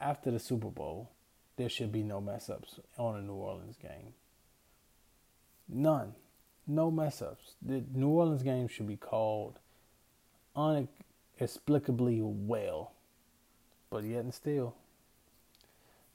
After 0.00 0.30
the 0.30 0.40
Super 0.40 0.68
Bowl, 0.68 1.10
there 1.56 1.68
should 1.68 1.92
be 1.92 2.02
no 2.02 2.20
mess 2.20 2.50
ups 2.50 2.80
on 2.98 3.16
a 3.16 3.22
New 3.22 3.34
Orleans 3.34 3.76
game. 3.76 4.14
None. 5.68 6.14
No 6.66 6.90
mess 6.90 7.20
ups. 7.22 7.54
The 7.60 7.82
New 7.94 8.08
Orleans 8.08 8.42
game 8.42 8.68
should 8.68 8.86
be 8.88 8.96
called 8.96 9.58
inexplicably 10.56 12.20
well. 12.22 12.92
But 13.90 14.04
yet 14.04 14.24
and 14.24 14.32
still, 14.32 14.74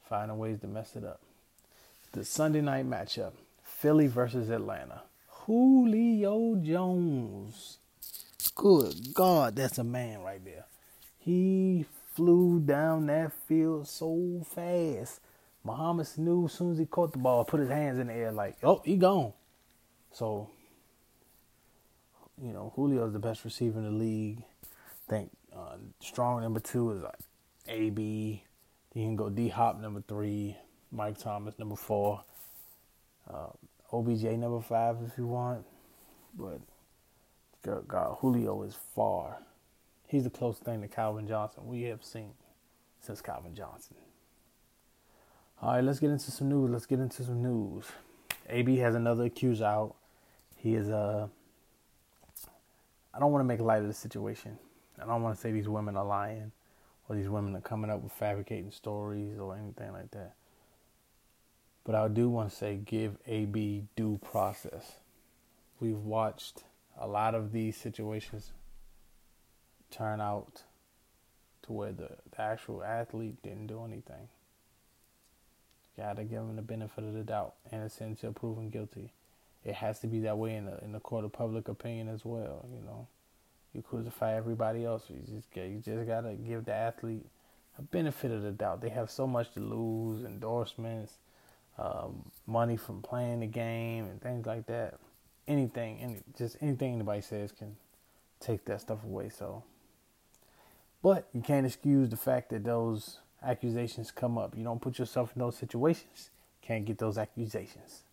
finding 0.10 0.38
ways 0.38 0.60
to 0.62 0.68
mess 0.68 0.96
it 0.96 1.04
up. 1.04 1.22
The 2.14 2.26
Sunday 2.26 2.62
night 2.62 2.90
matchup 2.90 3.34
Philly 3.64 4.08
versus 4.08 4.50
Atlanta. 4.50 5.02
Julio 5.28 6.56
Jones. 6.56 7.78
Good 8.56 9.14
God, 9.14 9.56
that's 9.56 9.78
a 9.78 9.84
man 9.84 10.22
right 10.22 10.44
there. 10.44 10.66
He 11.20 11.86
flew 12.16 12.60
down 12.60 13.06
that 13.08 13.32
field 13.48 13.88
so 13.88 14.42
fast. 14.50 15.20
Mohamed 15.64 16.08
Sanu, 16.08 16.46
as 16.46 16.54
soon 16.54 16.72
as 16.72 16.80
he 16.80 16.86
caught 16.86 17.12
the 17.12 17.20
ball, 17.20 17.46
put 17.46 17.60
his 17.60 17.70
hands 17.70 18.00
in 18.00 18.08
the 18.08 18.14
air 18.14 18.32
like, 18.32 18.58
oh, 18.64 18.82
he 18.84 18.96
gone. 18.96 19.34
So, 20.12 20.50
you 22.42 22.54
know, 22.54 22.74
Julio 22.76 23.06
is 23.06 23.14
the 23.14 23.20
best 23.20 23.46
receiver 23.46 23.80
in 23.80 23.86
the 23.86 23.92
league. 23.92 24.44
I 24.64 25.10
think 25.10 25.32
uh, 25.56 25.78
strong 26.00 26.42
number 26.42 26.60
two 26.60 26.92
is 26.92 27.02
like 27.02 27.20
AB. 27.68 28.44
You 28.94 29.04
can 29.04 29.16
go 29.16 29.30
D 29.30 29.50
Hop 29.50 29.80
number 29.80 30.04
three, 30.08 30.58
Mike 30.92 31.18
Thomas 31.18 31.58
number 31.60 31.76
four, 31.76 32.22
uh, 33.32 33.50
OBJ 33.94 34.24
number 34.24 34.62
five 34.62 34.98
if 35.06 35.18
you 35.18 35.28
want. 35.28 35.66
But 36.38 36.62
God, 37.88 38.18
Julio 38.20 38.64
is 38.64 38.76
far. 38.96 39.40
He's 40.08 40.24
the 40.24 40.30
closest 40.30 40.64
thing 40.64 40.82
to 40.82 40.88
Calvin 40.88 41.28
Johnson 41.28 41.68
we 41.68 41.84
have 41.84 42.04
seen 42.04 42.32
since 43.02 43.22
Calvin 43.22 43.56
Johnson. 43.56 43.96
All 45.62 45.74
right, 45.74 45.84
let's 45.84 46.00
get 46.00 46.12
into 46.12 46.32
some 46.32 46.50
news. 46.50 46.70
Let's 46.70 46.86
get 46.86 47.00
into 47.00 47.24
some 47.24 47.42
news. 47.42 47.86
AB 48.50 48.78
has 48.78 48.96
another 48.96 49.26
accused 49.26 49.62
out. 49.62 49.96
He 50.56 50.76
is 50.76 50.90
uh 50.90 51.28
I 53.14 53.20
don't 53.20 53.32
want 53.32 53.42
to 53.42 53.48
make 53.48 53.60
light 53.60 53.82
of 53.82 53.88
the 53.88 53.94
situation. 53.94 54.58
I 55.02 55.06
don't 55.06 55.22
want 55.24 55.36
to 55.36 55.42
say 55.42 55.52
these 55.52 55.68
women 55.68 55.98
are 55.98 56.06
lying 56.06 56.52
or 57.08 57.16
these 57.16 57.30
women 57.30 57.56
are 57.56 57.62
coming 57.62 57.90
up 57.90 58.02
with 58.02 58.12
fabricating 58.12 58.72
stories 58.72 59.40
or 59.40 59.56
anything 59.56 59.92
like 59.92 60.12
that. 60.12 60.34
But 61.84 61.96
I 61.96 62.08
do 62.10 62.30
want 62.30 62.50
to 62.50 62.56
say 62.56 62.76
give 62.84 63.18
AB 63.28 63.86
due 63.96 64.20
process. 64.24 64.98
We've 65.80 65.98
watched 65.98 66.64
a 67.00 67.08
lot 67.08 67.34
of 67.34 67.52
these 67.52 67.78
situations 67.78 68.52
turn 69.90 70.20
out 70.20 70.64
to 71.64 71.74
where 71.74 71.92
the, 71.92 72.10
the 72.32 72.42
actual 72.42 72.84
athlete 72.84 73.42
didn't 73.42 73.68
do 73.68 73.84
anything. 73.84 74.30
Gotta 75.98 76.24
give 76.24 76.40
him 76.40 76.56
the 76.56 76.62
benefit 76.62 77.04
of 77.04 77.14
the 77.14 77.24
doubt, 77.24 77.56
innocent 77.72 78.10
until 78.10 78.32
proven 78.32 78.70
guilty. 78.70 79.12
It 79.66 79.76
has 79.76 80.00
to 80.00 80.08
be 80.08 80.20
that 80.22 80.38
way 80.38 80.56
in 80.56 80.66
the 80.66 80.78
in 80.84 80.92
the 80.92 81.00
court 81.00 81.26
of 81.26 81.34
public 81.34 81.68
opinion 81.68 82.08
as 82.08 82.24
well. 82.24 82.68
You 82.72 82.82
know, 82.82 83.08
you 83.74 83.82
crucify 83.82 84.36
everybody 84.36 84.86
else. 84.86 85.04
You 85.10 85.22
just 85.22 85.48
you 85.56 85.82
just 85.84 86.08
gotta 86.08 86.34
give 86.34 86.66
the 86.66 86.74
athlete 86.74 87.26
a 87.78 87.82
benefit 87.82 88.32
of 88.32 88.44
the 88.44 88.52
doubt. 88.52 88.82
They 88.82 88.90
have 88.90 89.10
so 89.10 89.28
much 89.28 89.54
to 89.54 89.60
lose, 89.60 90.24
endorsements, 90.24 91.14
um, 91.78 92.32
money 92.46 92.78
from 92.78 93.02
playing 93.02 93.40
the 93.42 93.48
game, 93.48 94.06
and 94.06 94.22
things 94.22 94.46
like 94.46 94.68
that. 94.68 95.00
Anything, 95.48 96.00
any, 96.00 96.18
just 96.38 96.58
anything 96.62 96.94
anybody 96.94 97.22
says 97.22 97.52
can 97.52 97.76
take 98.40 98.66
that 98.66 98.82
stuff 98.82 99.04
away. 99.04 99.30
So, 99.30 99.64
but 101.02 101.28
you 101.34 101.42
can't 101.42 101.66
excuse 101.66 102.10
the 102.10 102.18
fact 102.18 102.50
that 102.50 102.64
those 102.64 103.20
accusations 103.44 104.12
come 104.12 104.38
up. 104.38 104.56
You 104.58 104.64
don't 104.64 104.82
put 104.82 105.00
yourself 105.00 105.32
in 105.36 105.40
those 105.40 105.58
situations, 105.58 106.30
can't 106.62 106.86
get 106.86 106.98
those 106.98 107.18
accusations. 107.18 108.04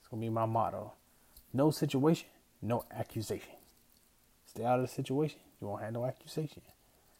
It's 0.00 0.08
gonna 0.10 0.20
be 0.20 0.28
my 0.28 0.46
motto. 0.46 0.92
No 1.52 1.70
situation, 1.70 2.28
no 2.60 2.84
accusation. 2.92 3.54
Stay 4.46 4.64
out 4.64 4.78
of 4.78 4.86
the 4.86 4.92
situation, 4.92 5.40
you 5.60 5.68
won't 5.68 5.82
have 5.82 5.92
no 5.92 6.04
accusation. 6.04 6.62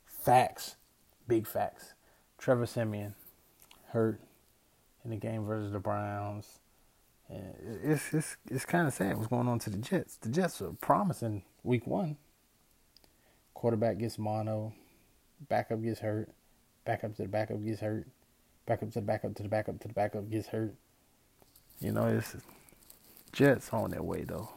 Facts, 0.06 0.76
big 1.26 1.46
facts. 1.46 1.94
Trevor 2.38 2.66
Siemian 2.66 3.14
hurt 3.88 4.20
in 5.04 5.10
the 5.10 5.16
game 5.16 5.44
versus 5.44 5.72
the 5.72 5.78
Browns. 5.78 6.58
And 7.28 7.54
it's 7.82 8.12
it's 8.12 8.36
it's 8.50 8.64
kind 8.64 8.86
of 8.86 8.92
sad 8.92 9.16
what's 9.16 9.28
going 9.28 9.48
on 9.48 9.58
to 9.60 9.70
the 9.70 9.78
Jets. 9.78 10.16
The 10.16 10.28
Jets 10.28 10.60
are 10.60 10.72
promising 10.80 11.42
week 11.62 11.86
one. 11.86 12.16
Quarterback 13.54 13.98
gets 13.98 14.18
mono, 14.18 14.74
backup 15.48 15.82
gets 15.82 16.00
hurt 16.00 16.28
backup 16.84 17.16
to 17.16 17.22
the 17.22 17.28
backup 17.28 17.64
gets 17.64 17.80
hurt, 17.80 18.06
backup 18.66 18.90
to 18.90 19.00
the 19.00 19.06
backup 19.06 19.34
to 19.36 19.42
the 19.42 19.48
backup 19.48 19.80
to 19.80 19.88
the 19.88 19.94
backup 19.94 20.30
gets 20.30 20.48
hurt. 20.48 20.74
You 21.80 21.92
know, 21.92 22.06
it's 22.06 22.36
Jets 23.32 23.72
on 23.72 23.90
their 23.90 24.02
way 24.02 24.24
though. 24.24 24.50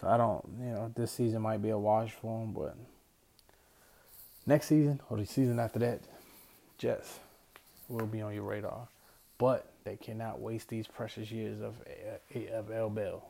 So 0.00 0.08
I 0.08 0.16
don't, 0.16 0.44
you 0.60 0.72
know, 0.72 0.92
this 0.94 1.12
season 1.12 1.42
might 1.42 1.62
be 1.62 1.70
a 1.70 1.78
wash 1.78 2.12
for 2.12 2.40
them, 2.40 2.52
but 2.52 2.76
next 4.46 4.66
season 4.66 5.00
or 5.08 5.16
the 5.18 5.26
season 5.26 5.58
after 5.58 5.78
that, 5.80 6.00
Jets 6.78 7.20
will 7.88 8.06
be 8.06 8.20
on 8.20 8.34
your 8.34 8.42
radar. 8.42 8.88
But 9.38 9.66
They 9.84 9.96
cannot 9.96 10.40
waste 10.40 10.68
these 10.68 10.88
precious 10.88 11.30
years 11.30 11.60
of 11.62 11.76
eh, 12.34 12.48
of 12.52 12.72
L. 12.72 12.90
Bell. 12.90 13.28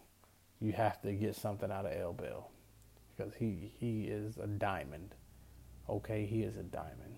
You 0.61 0.73
have 0.73 1.03
to 1.03 1.13
get 1.13 1.37
something 1.37 1.71
out 1.71 1.85
of 1.85 1.93
L. 1.93 2.15
Bell 2.15 2.51
because 3.17 3.35
he 3.35 3.73
he 3.79 4.05
is 4.05 4.39
a 4.39 4.47
diamond. 4.47 5.15
Okay, 5.89 6.25
he 6.25 6.43
is 6.43 6.57
a 6.57 6.63
diamond. 6.63 7.15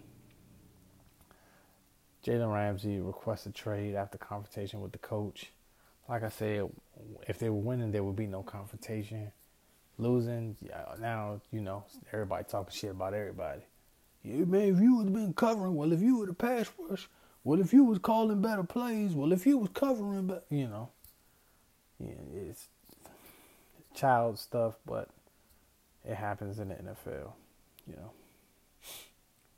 Jalen 2.29 2.53
Ramsey 2.53 3.01
requested 3.01 3.55
a 3.55 3.55
trade 3.55 3.95
after 3.95 4.19
confrontation 4.19 4.83
with 4.83 4.93
the 4.93 4.99
coach. 4.99 5.51
Like 6.11 6.23
I 6.23 6.29
said, 6.29 6.69
if 7.27 7.39
they 7.39 7.49
were 7.49 7.57
winning, 7.57 7.91
there 7.91 8.05
would 8.05 8.17
be 8.17 8.27
no 8.27 8.43
confrontation. 8.43 9.33
Losing, 9.97 10.55
yeah, 10.61 10.85
now 11.01 11.41
you 11.51 11.63
know 11.63 11.85
everybody 12.13 12.45
talking 12.45 12.73
shit 12.73 12.91
about 12.91 13.15
everybody. 13.15 13.63
Yeah, 14.23 14.45
man, 14.45 14.75
if 14.75 14.81
you 14.81 14.97
would 14.97 15.07
have 15.07 15.15
been 15.15 15.33
covering, 15.33 15.75
well, 15.75 15.91
if 15.91 16.01
you 16.01 16.19
would 16.19 16.29
have 16.29 16.37
pass 16.37 16.71
rush, 16.79 17.09
well, 17.45 17.61
if 17.61 17.73
you 17.73 17.83
was 17.83 17.99
calling 17.99 18.43
better 18.43 18.63
plays, 18.63 19.13
well, 19.13 19.33
if 19.33 19.47
you 19.47 19.57
was 19.57 19.71
covering, 19.73 20.27
better, 20.27 20.43
you 20.51 20.69
know, 20.69 20.91
yeah, 21.99 22.13
it's 22.35 22.69
child 23.95 24.39
stuff, 24.39 24.77
but 24.85 25.09
it 26.05 26.15
happens 26.15 26.59
in 26.59 26.69
the 26.69 26.75
NFL, 26.75 27.33
you 27.87 27.97
know. 27.97 28.13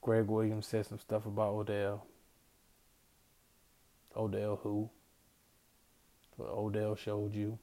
Gregg 0.00 0.26
Williams 0.26 0.68
said 0.68 0.86
some 0.86 1.00
stuff 1.00 1.26
about 1.26 1.52
Odell. 1.52 2.06
Odell 4.16 4.56
who? 4.62 4.90
Odell 6.40 6.96
showed 6.96 7.34
you. 7.34 7.58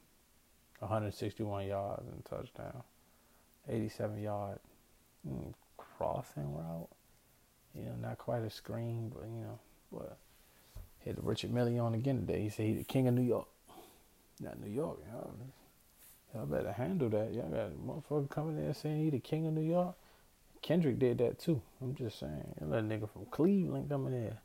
161 0.80 1.66
yards 1.66 2.06
and 2.08 2.24
touchdown. 2.24 2.82
87 3.68 4.22
yard 4.22 4.58
mm, 5.28 5.52
crossing 5.76 6.54
route. 6.54 6.88
You 7.74 7.84
know, 7.84 7.96
not 8.00 8.18
quite 8.18 8.42
a 8.42 8.50
screen, 8.50 9.12
but 9.14 9.24
you 9.24 9.40
know, 9.40 9.58
but 9.92 10.18
hit 11.00 11.16
Richard 11.22 11.52
Mille 11.52 11.78
on 11.80 11.94
again 11.94 12.20
today. 12.20 12.42
He 12.42 12.48
said 12.48 12.66
he 12.66 12.74
the 12.74 12.84
king 12.84 13.08
of 13.08 13.14
New 13.14 13.22
York. 13.22 13.48
Not 14.40 14.60
New 14.60 14.70
York, 14.70 14.98
y'all. 15.12 15.32
Y'all 16.34 16.46
better 16.46 16.72
handle 16.72 17.08
that. 17.08 17.34
Y'all 17.34 17.48
got 17.48 17.66
a 17.66 17.70
motherfucker 17.70 18.30
coming 18.30 18.56
there 18.56 18.74
saying 18.74 19.02
he 19.02 19.10
the 19.10 19.18
king 19.18 19.46
of 19.46 19.52
New 19.52 19.62
York. 19.68 19.94
Kendrick 20.62 20.98
did 20.98 21.18
that 21.18 21.38
too. 21.38 21.62
I'm 21.80 21.94
just 21.94 22.18
saying. 22.18 22.54
That 22.60 22.84
nigga 22.84 23.08
from 23.10 23.26
Cleveland 23.26 23.88
coming 23.88 24.12
there. 24.12 24.38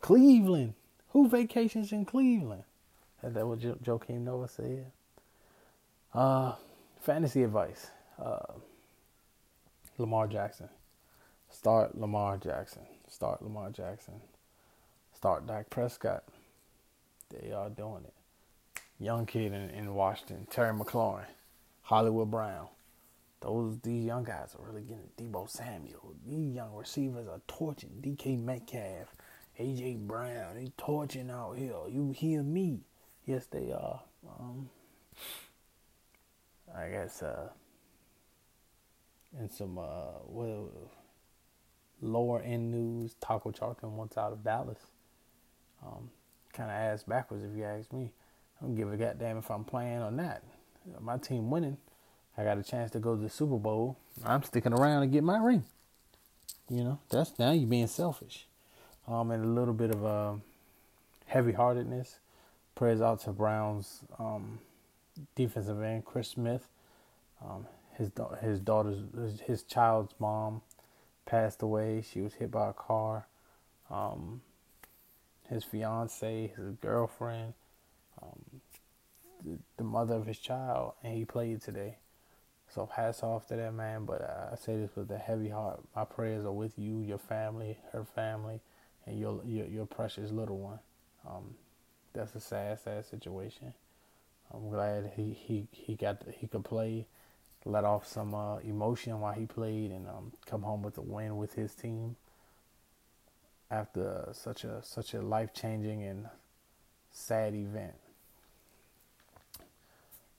Cleveland. 0.00 0.74
Who 1.14 1.28
vacations 1.28 1.92
in 1.92 2.04
Cleveland? 2.04 2.64
Is 3.22 3.32
that 3.34 3.46
what 3.46 3.60
jo- 3.60 3.78
Joakim 3.82 4.22
Noah 4.22 4.48
said? 4.48 4.90
Uh, 6.12 6.54
fantasy 7.00 7.44
advice. 7.44 7.86
Uh, 8.22 8.52
Lamar 9.96 10.26
Jackson. 10.26 10.68
Start 11.50 11.96
Lamar 11.96 12.36
Jackson. 12.36 12.82
Start 13.08 13.42
Lamar 13.42 13.70
Jackson. 13.70 14.14
Start 15.14 15.46
Dak 15.46 15.70
Prescott. 15.70 16.24
They 17.30 17.52
are 17.52 17.70
doing 17.70 18.04
it. 18.04 18.80
Young 18.98 19.24
kid 19.24 19.52
in, 19.52 19.70
in 19.70 19.94
Washington, 19.94 20.46
Terry 20.50 20.74
McLaurin, 20.74 21.26
Hollywood 21.82 22.30
Brown. 22.30 22.66
Those 23.40 23.78
these 23.82 24.04
young 24.04 24.24
guys 24.24 24.56
are 24.58 24.66
really 24.66 24.82
getting 24.82 25.10
Deebo 25.16 25.48
Samuel. 25.48 26.14
These 26.26 26.54
young 26.54 26.74
receivers 26.74 27.28
are 27.28 27.40
torching 27.46 27.90
DK 28.00 28.42
Metcalf, 28.42 29.14
AJ 29.58 30.06
Brown. 30.06 30.56
They 30.56 30.72
torching 30.76 31.30
out 31.30 31.56
here. 31.56 31.74
You 31.88 32.12
hear 32.16 32.42
me? 32.42 32.80
Yes, 33.24 33.46
they 33.46 33.72
are. 33.72 34.02
Um, 34.38 34.68
I 36.76 36.88
guess 36.88 37.22
uh, 37.22 37.48
and 39.38 39.50
some 39.50 39.78
uh, 39.78 40.18
well, 40.26 40.70
lower 42.00 42.40
end 42.40 42.70
news. 42.70 43.14
Taco 43.20 43.50
Charlton 43.50 43.96
wants 43.96 44.16
out 44.16 44.32
of 44.32 44.44
Dallas. 44.44 44.78
Um, 45.84 46.10
kind 46.52 46.70
of 46.70 46.76
ass 46.76 47.02
backwards 47.02 47.44
if 47.44 47.56
you 47.56 47.64
ask 47.64 47.92
me. 47.92 48.12
I 48.60 48.64
don't 48.64 48.74
give 48.74 48.92
a 48.92 48.96
goddamn 48.96 49.38
if 49.38 49.50
I'm 49.50 49.64
playing 49.64 50.02
or 50.02 50.10
not. 50.10 50.42
My 51.00 51.16
team 51.16 51.50
winning. 51.50 51.78
I 52.36 52.44
got 52.44 52.58
a 52.58 52.62
chance 52.62 52.90
to 52.92 52.98
go 52.98 53.14
to 53.14 53.22
the 53.22 53.30
Super 53.30 53.58
Bowl. 53.58 53.96
I'm 54.24 54.42
sticking 54.42 54.72
around 54.72 55.04
and 55.04 55.12
get 55.12 55.22
my 55.22 55.38
ring. 55.38 55.64
You 56.68 56.82
know, 56.82 56.98
that's 57.10 57.38
now 57.38 57.52
you're 57.52 57.68
being 57.68 57.86
selfish. 57.86 58.46
Um, 59.06 59.30
and 59.30 59.44
a 59.44 59.48
little 59.48 59.74
bit 59.74 59.90
of 59.90 60.04
a 60.04 60.38
heavy 61.26 61.52
heartedness. 61.52 62.18
Prayers 62.74 63.00
out 63.00 63.20
to 63.20 63.32
Browns 63.32 64.00
um, 64.18 64.58
defensive 65.34 65.82
end 65.82 66.04
Chris 66.04 66.28
Smith. 66.28 66.68
Um, 67.44 67.66
his 67.96 68.10
his 68.40 68.60
daughter's 68.60 69.40
his 69.46 69.62
child's 69.62 70.14
mom 70.18 70.62
passed 71.26 71.62
away. 71.62 72.02
She 72.02 72.20
was 72.20 72.34
hit 72.34 72.50
by 72.50 72.70
a 72.70 72.72
car. 72.72 73.26
Um, 73.90 74.40
his 75.48 75.62
fiance, 75.62 76.52
his 76.56 76.70
girlfriend, 76.80 77.52
um, 78.22 78.60
the, 79.44 79.58
the, 79.76 79.84
mother 79.84 80.14
of 80.14 80.26
his 80.26 80.38
child, 80.38 80.94
and 81.02 81.14
he 81.14 81.24
played 81.24 81.60
today. 81.60 81.98
So 82.74 82.88
hats 82.96 83.22
off 83.22 83.46
to 83.48 83.56
that 83.56 83.74
man. 83.74 84.04
But 84.04 84.22
I 84.22 84.56
say 84.56 84.76
this 84.76 84.96
with 84.96 85.10
a 85.10 85.18
heavy 85.18 85.50
heart. 85.50 85.80
My 85.94 86.04
prayers 86.04 86.44
are 86.46 86.52
with 86.52 86.78
you, 86.78 87.00
your 87.00 87.18
family, 87.18 87.78
her 87.92 88.04
family, 88.04 88.60
and 89.06 89.18
your 89.18 89.40
your, 89.44 89.66
your 89.66 89.86
precious 89.86 90.30
little 90.30 90.58
one. 90.58 90.78
Um, 91.28 91.54
that's 92.12 92.34
a 92.34 92.40
sad, 92.40 92.78
sad 92.80 93.04
situation. 93.06 93.74
I'm 94.52 94.70
glad 94.70 95.12
he 95.16 95.32
he 95.32 95.66
he 95.72 95.94
got 95.94 96.22
he 96.38 96.46
could 96.46 96.64
play, 96.64 97.06
let 97.64 97.84
off 97.84 98.06
some 98.06 98.34
uh, 98.34 98.58
emotion 98.58 99.20
while 99.20 99.32
he 99.32 99.46
played, 99.46 99.90
and 99.90 100.06
um, 100.08 100.32
come 100.46 100.62
home 100.62 100.82
with 100.82 100.98
a 100.98 101.02
win 101.02 101.36
with 101.36 101.54
his 101.54 101.74
team. 101.74 102.16
After 103.70 104.28
such 104.32 104.64
a 104.64 104.82
such 104.82 105.14
a 105.14 105.22
life 105.22 105.52
changing 105.52 106.02
and 106.02 106.28
sad 107.10 107.54
event. 107.54 107.94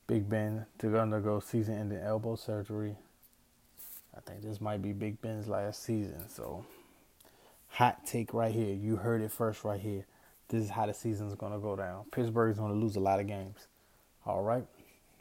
Big 0.07 0.29
Ben 0.29 0.67
to 0.77 0.99
undergo 0.99 1.39
season 1.39 1.79
ending 1.79 1.97
elbow 1.97 2.35
surgery. 2.35 2.95
I 4.15 4.19
think 4.21 4.43
this 4.43 4.61
might 4.61 4.81
be 4.81 4.93
Big 4.93 5.19
Ben's 5.19 5.47
last 5.47 5.83
season. 5.83 6.29
So, 6.29 6.63
hot 7.75 8.05
take 8.05 8.33
right 8.33 8.53
here. 8.53 8.73
You 8.73 8.95
heard 8.95 9.21
it 9.21 9.33
first 9.33 9.65
right 9.65 9.79
here. 9.79 10.05
This 10.47 10.63
is 10.63 10.69
how 10.69 10.85
the 10.85 10.93
season's 10.93 11.35
going 11.35 11.51
to 11.51 11.59
go 11.59 11.75
down. 11.75 12.05
Pittsburgh's 12.09 12.57
going 12.57 12.71
to 12.71 12.77
lose 12.77 12.95
a 12.95 13.01
lot 13.01 13.19
of 13.19 13.27
games. 13.27 13.67
All 14.25 14.41
right. 14.43 14.65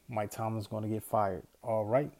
Mike 0.09 0.31
Tomlin's 0.31 0.69
going 0.69 0.85
to 0.85 0.89
get 0.89 1.03
fired. 1.03 1.43
All 1.63 1.85
right. 1.85 2.13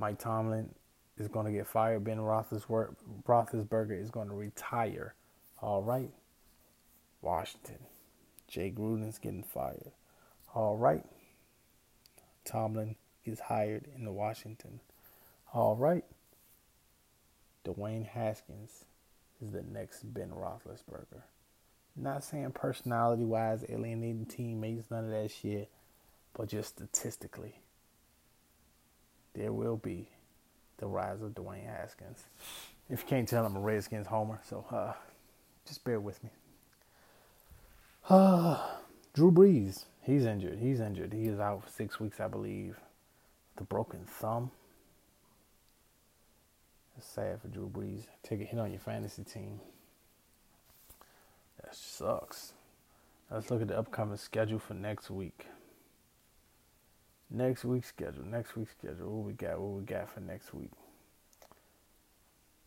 Mike 0.00 0.18
Tomlin 0.18 0.74
is 1.16 1.28
going 1.28 1.46
to 1.46 1.52
get 1.52 1.68
fired. 1.68 2.02
Ben 2.02 2.18
Roethlisberger 2.18 4.02
is 4.02 4.10
going 4.10 4.28
to 4.28 4.34
retire. 4.34 5.14
All 5.62 5.80
right. 5.80 6.10
Washington. 7.22 7.78
Jay 8.48 8.72
Gruden's 8.76 9.18
getting 9.18 9.44
fired. 9.44 9.92
All 10.54 10.76
right. 10.76 11.04
Tomlin 12.44 12.96
is 13.24 13.38
hired 13.38 13.86
in 13.94 14.04
the 14.04 14.12
Washington. 14.12 14.80
All 15.54 15.76
right. 15.76 16.04
Dwayne 17.64 18.06
Haskins 18.06 18.84
is 19.42 19.52
the 19.52 19.62
next 19.62 20.02
Ben 20.14 20.30
Roethlisberger. 20.30 21.22
Not 21.96 22.24
saying 22.24 22.52
personality 22.52 23.24
wise, 23.24 23.64
alienating 23.68 24.26
teammates, 24.26 24.90
none 24.90 25.04
of 25.04 25.10
that 25.10 25.30
shit, 25.30 25.70
but 26.34 26.48
just 26.48 26.70
statistically, 26.76 27.60
there 29.34 29.52
will 29.52 29.76
be 29.76 30.08
the 30.78 30.86
rise 30.86 31.22
of 31.22 31.30
Dwayne 31.30 31.66
Haskins. 31.66 32.24
If 32.90 33.02
you 33.02 33.06
can't 33.08 33.28
tell, 33.28 33.44
I'm 33.46 33.56
a 33.56 33.60
Redskins 33.60 34.06
homer, 34.06 34.40
so 34.48 34.64
uh, 34.70 34.92
just 35.66 35.84
bear 35.84 36.00
with 36.00 36.22
me. 36.22 36.30
Uh, 38.08 38.58
Drew 39.14 39.32
Brees, 39.32 39.86
he's 40.02 40.24
injured. 40.26 40.58
He's 40.60 40.80
injured. 40.80 41.12
He 41.12 41.24
is 41.24 41.40
out 41.40 41.64
for 41.64 41.70
six 41.70 41.98
weeks, 41.98 42.20
I 42.20 42.28
believe. 42.28 42.76
with 43.54 43.62
a 43.62 43.66
broken 43.66 44.00
thumb. 44.06 44.50
It's 46.96 47.06
sad 47.06 47.40
for 47.40 47.48
Drew 47.48 47.68
Brees. 47.68 48.06
Take 48.22 48.40
a 48.40 48.44
hit 48.44 48.58
on 48.58 48.70
your 48.70 48.80
fantasy 48.80 49.22
team. 49.22 49.60
That 51.62 51.74
sucks. 51.74 52.52
Let's 53.30 53.50
look 53.50 53.60
at 53.60 53.68
the 53.68 53.78
upcoming 53.78 54.16
schedule 54.16 54.58
for 54.58 54.74
next 54.74 55.10
week. 55.10 55.46
Next 57.30 57.64
week's 57.64 57.88
schedule. 57.88 58.24
Next 58.24 58.56
week's 58.56 58.70
schedule. 58.70 59.16
What 59.16 59.26
we 59.26 59.32
got? 59.32 59.60
What 59.60 59.78
we 59.78 59.82
got 59.82 60.08
for 60.08 60.20
next 60.20 60.54
week? 60.54 60.70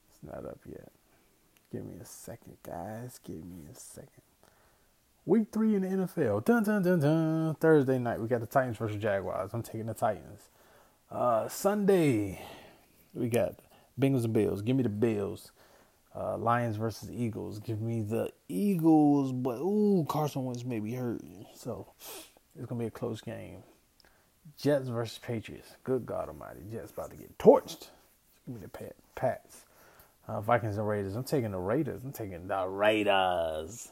It's 0.10 0.20
not 0.22 0.46
up 0.46 0.60
yet. 0.68 0.92
Give 1.72 1.86
me 1.86 1.96
a 2.02 2.06
second, 2.06 2.58
guys. 2.64 3.20
Give 3.24 3.38
me 3.38 3.64
a 3.72 3.76
second. 3.76 4.24
Week 5.26 5.48
three 5.52 5.76
in 5.76 5.84
the 5.84 5.88
NFL. 5.88 6.44
Dun 6.44 6.64
dun 6.64 6.82
dun 6.84 7.00
dun. 7.00 7.56
Thursday 7.56 8.00
night, 8.00 8.20
we 8.20 8.28
got 8.28 8.42
the 8.42 8.48
Titans 8.48 8.78
versus 8.78 9.02
Jaguars. 9.02 9.52
I'm 9.54 9.64
taking 9.64 9.86
the 9.86 9.94
Titans. 9.94 10.50
Uh, 11.10 11.48
Sunday, 11.48 12.42
we 13.14 13.30
got 13.30 13.56
Bengals 14.00 14.24
and 14.24 14.34
Bills. 14.34 14.62
Give 14.62 14.76
me 14.76 14.84
the 14.84 14.90
Bills. 14.90 15.52
Uh, 16.16 16.38
Lions 16.38 16.76
versus 16.76 17.12
Eagles. 17.12 17.60
Give 17.60 17.82
me 17.82 18.02
the 18.02 18.32
Eagles, 18.48 19.32
but 19.32 19.58
ooh, 19.60 20.06
Carson 20.10 20.44
Wentz 20.44 20.66
may 20.66 20.80
be 20.80 20.94
hurt, 20.94 21.22
so 21.54 21.88
it's 22.58 22.66
gonna 22.66 22.80
be 22.80 22.88
a 22.88 22.92
close 22.92 23.22
game. 23.22 23.64
Jets 24.58 24.90
versus 24.90 25.20
Patriots. 25.20 25.76
Good 25.84 26.06
God 26.06 26.28
Almighty, 26.28 26.62
Jets 26.72 26.92
about 26.92 27.12
to 27.12 27.16
get 27.16 27.38
torched. 27.38 27.90
Give 28.46 28.56
me 28.56 28.62
the 28.62 28.70
Pat, 28.70 28.96
Pats. 29.16 29.66
Uh, 30.28 30.42
Vikings 30.42 30.78
and 30.78 30.88
Raiders. 30.88 31.16
I'm 31.16 31.24
taking 31.24 31.52
the 31.52 31.60
Raiders. 31.60 32.02
I'm 32.04 32.12
taking 32.12 32.48
the 32.48 32.68
Raiders. 32.68 33.92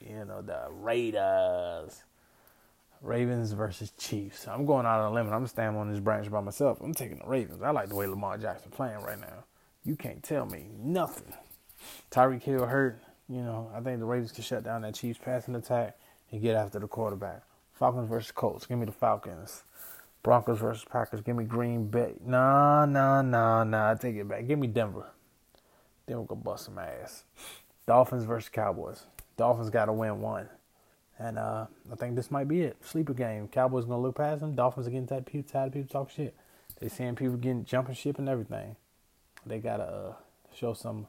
You 0.00 0.24
know, 0.24 0.42
the 0.42 0.66
Raiders. 0.70 2.02
Ravens 3.00 3.52
versus 3.52 3.92
Chiefs. 3.98 4.48
I'm 4.48 4.66
going 4.66 4.86
out 4.86 5.00
on 5.00 5.12
a 5.12 5.14
limb. 5.14 5.32
I'm 5.32 5.46
standing 5.46 5.80
on 5.80 5.90
this 5.90 6.00
branch 6.00 6.30
by 6.30 6.40
myself. 6.40 6.80
I'm 6.80 6.94
taking 6.94 7.18
the 7.18 7.26
Ravens. 7.26 7.62
I 7.62 7.70
like 7.70 7.88
the 7.88 7.94
way 7.94 8.06
Lamar 8.06 8.38
Jackson 8.38 8.70
playing 8.70 9.00
right 9.00 9.20
now. 9.20 9.44
You 9.84 9.96
can't 9.96 10.22
tell 10.22 10.46
me 10.46 10.66
nothing. 10.78 11.32
Tyreek 12.10 12.42
Hill 12.42 12.66
hurt. 12.66 13.00
You 13.28 13.42
know, 13.42 13.70
I 13.74 13.80
think 13.80 14.00
the 14.00 14.06
Ravens 14.06 14.32
can 14.32 14.42
shut 14.42 14.64
down 14.64 14.82
that 14.82 14.94
Chiefs 14.94 15.20
passing 15.22 15.54
attack 15.54 15.98
and 16.30 16.40
get 16.40 16.56
after 16.56 16.78
the 16.78 16.88
quarterback. 16.88 17.42
Falcons 17.72 18.08
versus 18.08 18.32
Colts. 18.32 18.66
Give 18.66 18.78
me 18.78 18.86
the 18.86 18.92
Falcons. 18.92 19.62
Broncos 20.22 20.58
versus 20.58 20.84
Packers. 20.84 21.20
Give 21.20 21.36
me 21.36 21.44
Green 21.44 21.86
Bay. 21.86 22.14
Nah, 22.24 22.86
nah, 22.86 23.22
nah, 23.22 23.64
nah. 23.64 23.92
I 23.92 23.94
take 23.94 24.16
it 24.16 24.28
back. 24.28 24.46
Give 24.46 24.58
me 24.58 24.66
Denver. 24.66 25.06
Denver 26.06 26.24
go 26.24 26.34
bust 26.34 26.64
some 26.64 26.78
ass. 26.78 27.24
Dolphins 27.86 28.24
versus 28.24 28.48
Cowboys. 28.48 29.04
Dolphins 29.36 29.70
got 29.70 29.84
to 29.84 29.92
win 29.92 30.20
one. 30.20 30.48
And 31.18 31.38
uh, 31.38 31.66
I 31.90 31.96
think 31.96 32.14
this 32.14 32.30
might 32.30 32.46
be 32.46 32.62
it. 32.62 32.76
Sleeper 32.84 33.14
game. 33.14 33.48
Cowboys 33.48 33.84
gonna 33.84 34.00
look 34.00 34.16
past 34.16 34.40
them. 34.40 34.54
Dolphins 34.54 34.86
are 34.86 34.90
getting 34.90 35.06
tired 35.06 35.20
of 35.20 35.26
people, 35.26 35.60
of 35.60 35.72
people 35.72 35.88
talk 35.88 36.10
shit. 36.10 36.34
They 36.80 36.88
seeing 36.88 37.16
people 37.16 37.36
getting 37.36 37.64
jumping 37.64 37.96
ship 37.96 38.18
and 38.18 38.28
everything. 38.28 38.76
They 39.44 39.58
gotta 39.58 39.84
uh, 39.84 40.12
show 40.54 40.74
some 40.74 41.08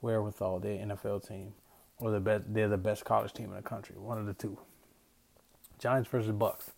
wherewithal. 0.00 0.60
They're 0.60 0.78
NFL 0.78 1.26
team, 1.26 1.54
or 1.98 2.12
the 2.12 2.20
best. 2.20 2.44
They're 2.48 2.68
the 2.68 2.76
best 2.76 3.04
college 3.04 3.32
team 3.32 3.46
in 3.46 3.56
the 3.56 3.62
country. 3.62 3.96
One 3.98 4.18
of 4.18 4.26
the 4.26 4.34
two. 4.34 4.58
Giants 5.78 6.08
versus 6.08 6.32
Bucks. 6.32 6.70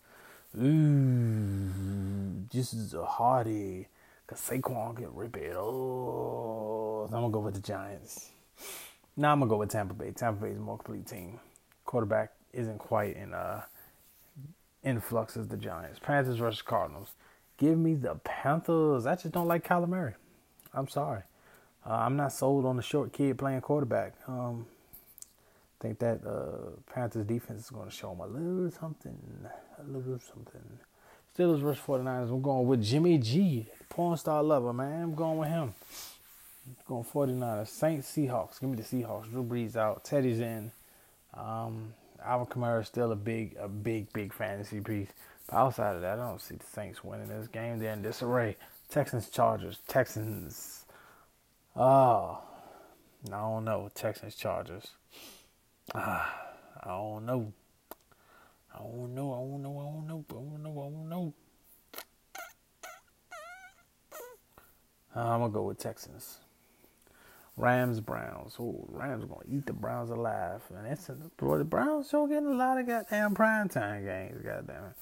Ooh, 0.59 2.45
this 2.51 2.73
is 2.73 2.93
a 2.93 3.05
hardy. 3.05 3.87
Cause 4.27 4.39
Saquon 4.39 4.97
get 4.97 5.09
ripped. 5.11 5.37
Oh, 5.55 7.05
I'm 7.05 7.11
gonna 7.11 7.29
go 7.29 7.39
with 7.39 7.55
the 7.55 7.61
Giants. 7.61 8.31
Now 9.17 9.33
I'm 9.33 9.39
gonna 9.39 9.49
go 9.49 9.57
with 9.57 9.69
Tampa 9.69 9.93
Bay. 9.93 10.11
Tampa 10.11 10.45
Bay 10.45 10.51
is 10.51 10.57
a 10.57 10.61
more 10.61 10.77
complete 10.77 11.05
team. 11.05 11.39
Quarterback 11.85 12.31
isn't 12.53 12.79
quite 12.79 13.15
in 13.15 13.33
uh 13.33 13.61
influx 14.83 15.37
as 15.37 15.47
the 15.47 15.57
Giants. 15.57 15.99
Panthers 15.99 16.37
versus 16.37 16.61
Cardinals. 16.61 17.09
Give 17.57 17.77
me 17.77 17.93
the 17.93 18.15
Panthers. 18.15 19.05
I 19.05 19.15
just 19.15 19.31
don't 19.31 19.47
like 19.47 19.67
Kyler 19.67 19.87
Murray. 19.87 20.15
I'm 20.73 20.87
sorry. 20.87 21.21
Uh, 21.85 21.93
I'm 21.93 22.15
not 22.15 22.33
sold 22.33 22.65
on 22.65 22.77
the 22.77 22.81
short 22.81 23.13
kid 23.13 23.37
playing 23.37 23.61
quarterback. 23.61 24.13
Um, 24.27 24.65
I 25.79 25.83
think 25.83 25.99
that 25.99 26.21
uh, 26.25 26.71
Panthers 26.93 27.25
defense 27.25 27.65
is 27.65 27.69
going 27.69 27.89
to 27.89 27.95
show 27.95 28.09
them 28.09 28.19
a 28.21 28.27
little 28.27 28.71
something. 28.71 29.17
A 29.79 29.91
little 29.91 30.19
something. 30.19 30.79
Steelers 31.35 31.59
versus 31.59 31.83
49ers. 31.85 32.29
I'm 32.29 32.41
going 32.41 32.67
with 32.67 32.83
Jimmy 32.83 33.17
G, 33.17 33.67
porn 33.89 34.17
star 34.17 34.43
lover, 34.43 34.73
man. 34.73 35.03
I'm 35.03 35.15
going 35.15 35.37
with 35.37 35.49
him. 35.49 35.73
I'm 36.67 36.75
going 36.87 37.03
49ers. 37.03 37.67
Saints, 37.67 38.11
Seahawks. 38.11 38.59
Give 38.59 38.69
me 38.69 38.75
the 38.75 38.83
Seahawks. 38.83 39.29
Drew 39.29 39.43
Brees 39.43 39.75
out. 39.75 40.03
Teddy's 40.03 40.39
in. 40.39 40.71
Um, 41.33 41.93
Alvin 42.23 42.47
Kamara 42.47 42.81
is 42.81 42.87
still 42.87 43.11
a 43.11 43.15
big, 43.15 43.55
a 43.59 43.67
big, 43.67 44.11
big 44.13 44.33
fantasy 44.33 44.79
piece. 44.79 45.09
But 45.47 45.55
outside 45.57 45.95
of 45.95 46.01
that, 46.01 46.19
I 46.19 46.27
don't 46.27 46.41
see 46.41 46.55
the 46.55 46.65
Saints 46.65 47.03
winning 47.03 47.27
this 47.27 47.47
game. 47.47 47.79
They're 47.79 47.93
in 47.93 48.01
disarray. 48.01 48.57
Texans, 48.89 49.29
Chargers. 49.29 49.79
Texans. 49.87 50.85
Oh, 51.75 52.39
I 53.27 53.29
don't 53.29 53.65
know. 53.65 53.89
Texans, 53.93 54.35
Chargers. 54.35 54.91
Ah, 55.95 56.53
I 56.83 56.89
don't 56.89 57.25
know. 57.25 57.53
I 58.73 58.79
don't 58.79 59.15
know. 59.15 59.33
I 59.33 59.37
don't 59.37 59.61
know. 59.61 59.79
I 59.79 59.83
don't 59.83 60.07
know. 60.07 60.25
I 60.29 60.33
don't 60.33 60.63
know. 60.63 60.71
I 60.71 60.89
don't 60.89 61.09
know. 61.09 61.33
I'm 65.13 65.41
gonna 65.41 65.49
go 65.49 65.63
with 65.63 65.77
Texans. 65.77 66.39
Rams, 67.61 67.99
Browns. 67.99 68.55
Oh, 68.59 68.85
Rams 68.89 69.23
gonna 69.23 69.41
eat 69.47 69.67
the 69.67 69.73
Browns 69.73 70.09
alive. 70.09 70.63
And 70.75 70.87
it's 70.87 71.09
boy, 71.37 71.59
the 71.59 71.63
Browns 71.63 72.09
sure 72.09 72.27
getting 72.27 72.47
a 72.47 72.53
lot 72.53 72.79
of 72.79 72.87
goddamn 72.87 73.35
primetime 73.35 74.03
games, 74.03 74.41
goddamn 74.43 74.85
it. 74.85 74.97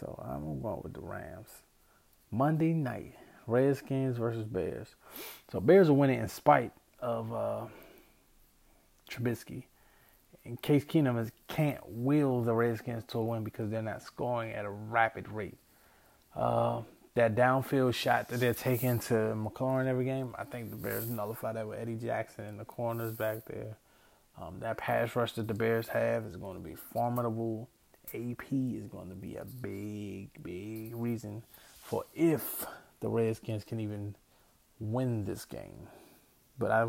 So 0.00 0.18
I'm 0.26 0.62
going 0.62 0.80
with 0.82 0.94
the 0.94 1.02
Rams. 1.02 1.48
Monday 2.30 2.72
night, 2.72 3.14
Redskins 3.46 4.16
versus 4.16 4.44
Bears. 4.44 4.94
So 5.50 5.60
Bears 5.60 5.90
are 5.90 5.92
winning 5.92 6.20
in 6.20 6.28
spite 6.28 6.72
of 6.98 7.30
uh, 7.32 7.66
Trubisky. 9.10 9.64
And 10.46 10.60
case 10.62 10.84
Keenum 10.86 11.20
is, 11.20 11.30
can't 11.46 11.78
will 11.86 12.42
the 12.42 12.54
Redskins 12.54 13.04
to 13.08 13.18
a 13.18 13.22
win 13.22 13.44
because 13.44 13.70
they're 13.70 13.82
not 13.82 14.02
scoring 14.02 14.52
at 14.52 14.64
a 14.64 14.70
rapid 14.70 15.28
rate. 15.28 15.58
Uh, 16.34 16.80
that 17.14 17.34
downfield 17.34 17.94
shot 17.94 18.28
that 18.28 18.40
they're 18.40 18.54
taking 18.54 18.98
to 18.98 19.14
McLaurin 19.14 19.86
every 19.86 20.04
game, 20.04 20.34
I 20.38 20.44
think 20.44 20.70
the 20.70 20.76
Bears 20.76 21.08
nullify 21.08 21.52
that 21.52 21.68
with 21.68 21.78
Eddie 21.78 21.96
Jackson 21.96 22.44
and 22.44 22.58
the 22.58 22.64
corners 22.64 23.12
back 23.12 23.44
there. 23.46 23.76
Um, 24.40 24.60
that 24.60 24.78
pass 24.78 25.14
rush 25.14 25.32
that 25.32 25.46
the 25.46 25.54
Bears 25.54 25.88
have 25.88 26.24
is 26.24 26.36
going 26.36 26.56
to 26.56 26.66
be 26.66 26.74
formidable. 26.74 27.68
AP 28.14 28.52
is 28.52 28.86
going 28.86 29.10
to 29.10 29.14
be 29.14 29.36
a 29.36 29.44
big, 29.44 30.30
big 30.42 30.94
reason 30.96 31.42
for 31.82 32.04
if 32.14 32.64
the 33.00 33.08
Redskins 33.08 33.64
can 33.64 33.78
even 33.78 34.14
win 34.80 35.26
this 35.26 35.44
game. 35.44 35.88
But 36.58 36.70
I 36.70 36.88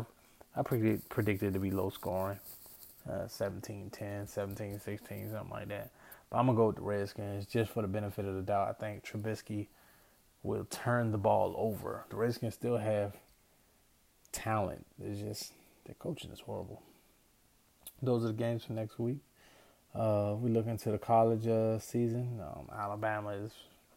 I 0.56 0.62
predict, 0.62 1.08
predicted 1.08 1.52
to 1.52 1.58
be 1.58 1.70
low 1.70 1.90
scoring, 1.90 2.38
uh, 3.10 3.24
17-10, 3.24 3.90
17-16, 3.90 5.32
something 5.32 5.50
like 5.50 5.68
that. 5.68 5.90
But 6.30 6.38
I'm 6.38 6.46
going 6.46 6.56
to 6.56 6.60
go 6.60 6.66
with 6.68 6.76
the 6.76 6.82
Redskins 6.82 7.44
just 7.44 7.72
for 7.72 7.82
the 7.82 7.88
benefit 7.88 8.24
of 8.24 8.36
the 8.36 8.42
doubt. 8.42 8.68
I 8.68 8.72
think 8.72 9.04
Trubisky– 9.04 9.66
will 10.44 10.66
turn 10.66 11.10
the 11.10 11.18
ball 11.18 11.54
over. 11.56 12.04
The 12.10 12.16
Redskins 12.16 12.54
still 12.54 12.76
have 12.76 13.16
talent. 14.30 14.86
It's 15.02 15.20
just 15.20 15.52
their 15.86 15.96
coaching 15.98 16.30
is 16.30 16.40
horrible. 16.40 16.82
Those 18.02 18.24
are 18.24 18.28
the 18.28 18.34
games 18.34 18.64
for 18.64 18.74
next 18.74 18.98
week. 18.98 19.18
Uh, 19.94 20.34
we 20.38 20.50
look 20.50 20.66
into 20.66 20.90
the 20.90 20.98
college 20.98 21.46
uh, 21.46 21.78
season. 21.78 22.40
Um, 22.40 22.68
Alabama 22.76 23.30
is 23.30 23.52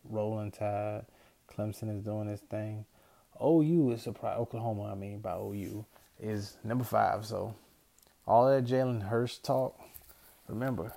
rolling 0.10 0.52
tide. 0.52 1.06
Clemson 1.54 1.96
is 1.96 2.04
doing 2.04 2.30
its 2.30 2.42
thing. 2.44 2.86
OU 3.44 3.92
is 3.92 4.04
surprised. 4.04 4.40
Oklahoma, 4.40 4.92
I 4.92 4.96
mean, 4.96 5.20
by 5.20 5.36
OU, 5.36 5.86
is 6.20 6.58
number 6.64 6.84
five. 6.84 7.26
So 7.26 7.56
all 8.26 8.48
that 8.48 8.66
Jalen 8.66 9.10
Hurts 9.10 9.38
talk, 9.38 9.78
remember, 10.48 10.94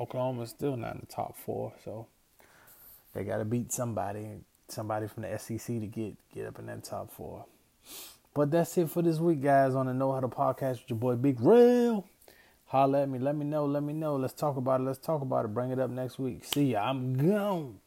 Oklahoma 0.00 0.42
is 0.42 0.50
still 0.50 0.76
not 0.76 0.94
in 0.94 1.00
the 1.00 1.06
top 1.06 1.36
four. 1.36 1.72
So 1.84 2.06
they 3.14 3.24
got 3.24 3.38
to 3.38 3.44
beat 3.44 3.72
somebody 3.72 4.40
somebody 4.68 5.06
from 5.06 5.22
the 5.24 5.38
SEC 5.38 5.66
to 5.66 5.86
get 5.86 6.14
get 6.34 6.46
up 6.46 6.58
in 6.58 6.66
that 6.66 6.84
top 6.84 7.10
four. 7.10 7.46
But 8.34 8.50
that's 8.50 8.76
it 8.78 8.90
for 8.90 9.02
this 9.02 9.18
week, 9.18 9.42
guys. 9.42 9.74
On 9.74 9.86
the 9.86 9.94
No 9.94 10.12
Huddle 10.12 10.30
Podcast 10.30 10.80
with 10.82 10.90
your 10.90 10.98
boy 10.98 11.14
Big 11.14 11.40
Real. 11.40 12.04
Holla 12.66 13.02
at 13.02 13.08
me. 13.08 13.18
Let 13.20 13.36
me 13.36 13.44
know. 13.44 13.66
Let 13.66 13.82
me 13.82 13.92
know. 13.92 14.16
Let's 14.16 14.32
talk 14.32 14.56
about 14.56 14.80
it. 14.80 14.84
Let's 14.84 14.98
talk 14.98 15.22
about 15.22 15.44
it. 15.44 15.54
Bring 15.54 15.70
it 15.70 15.78
up 15.78 15.90
next 15.90 16.18
week. 16.18 16.44
See 16.44 16.72
ya. 16.72 16.82
I'm 16.82 17.16
gone. 17.16 17.78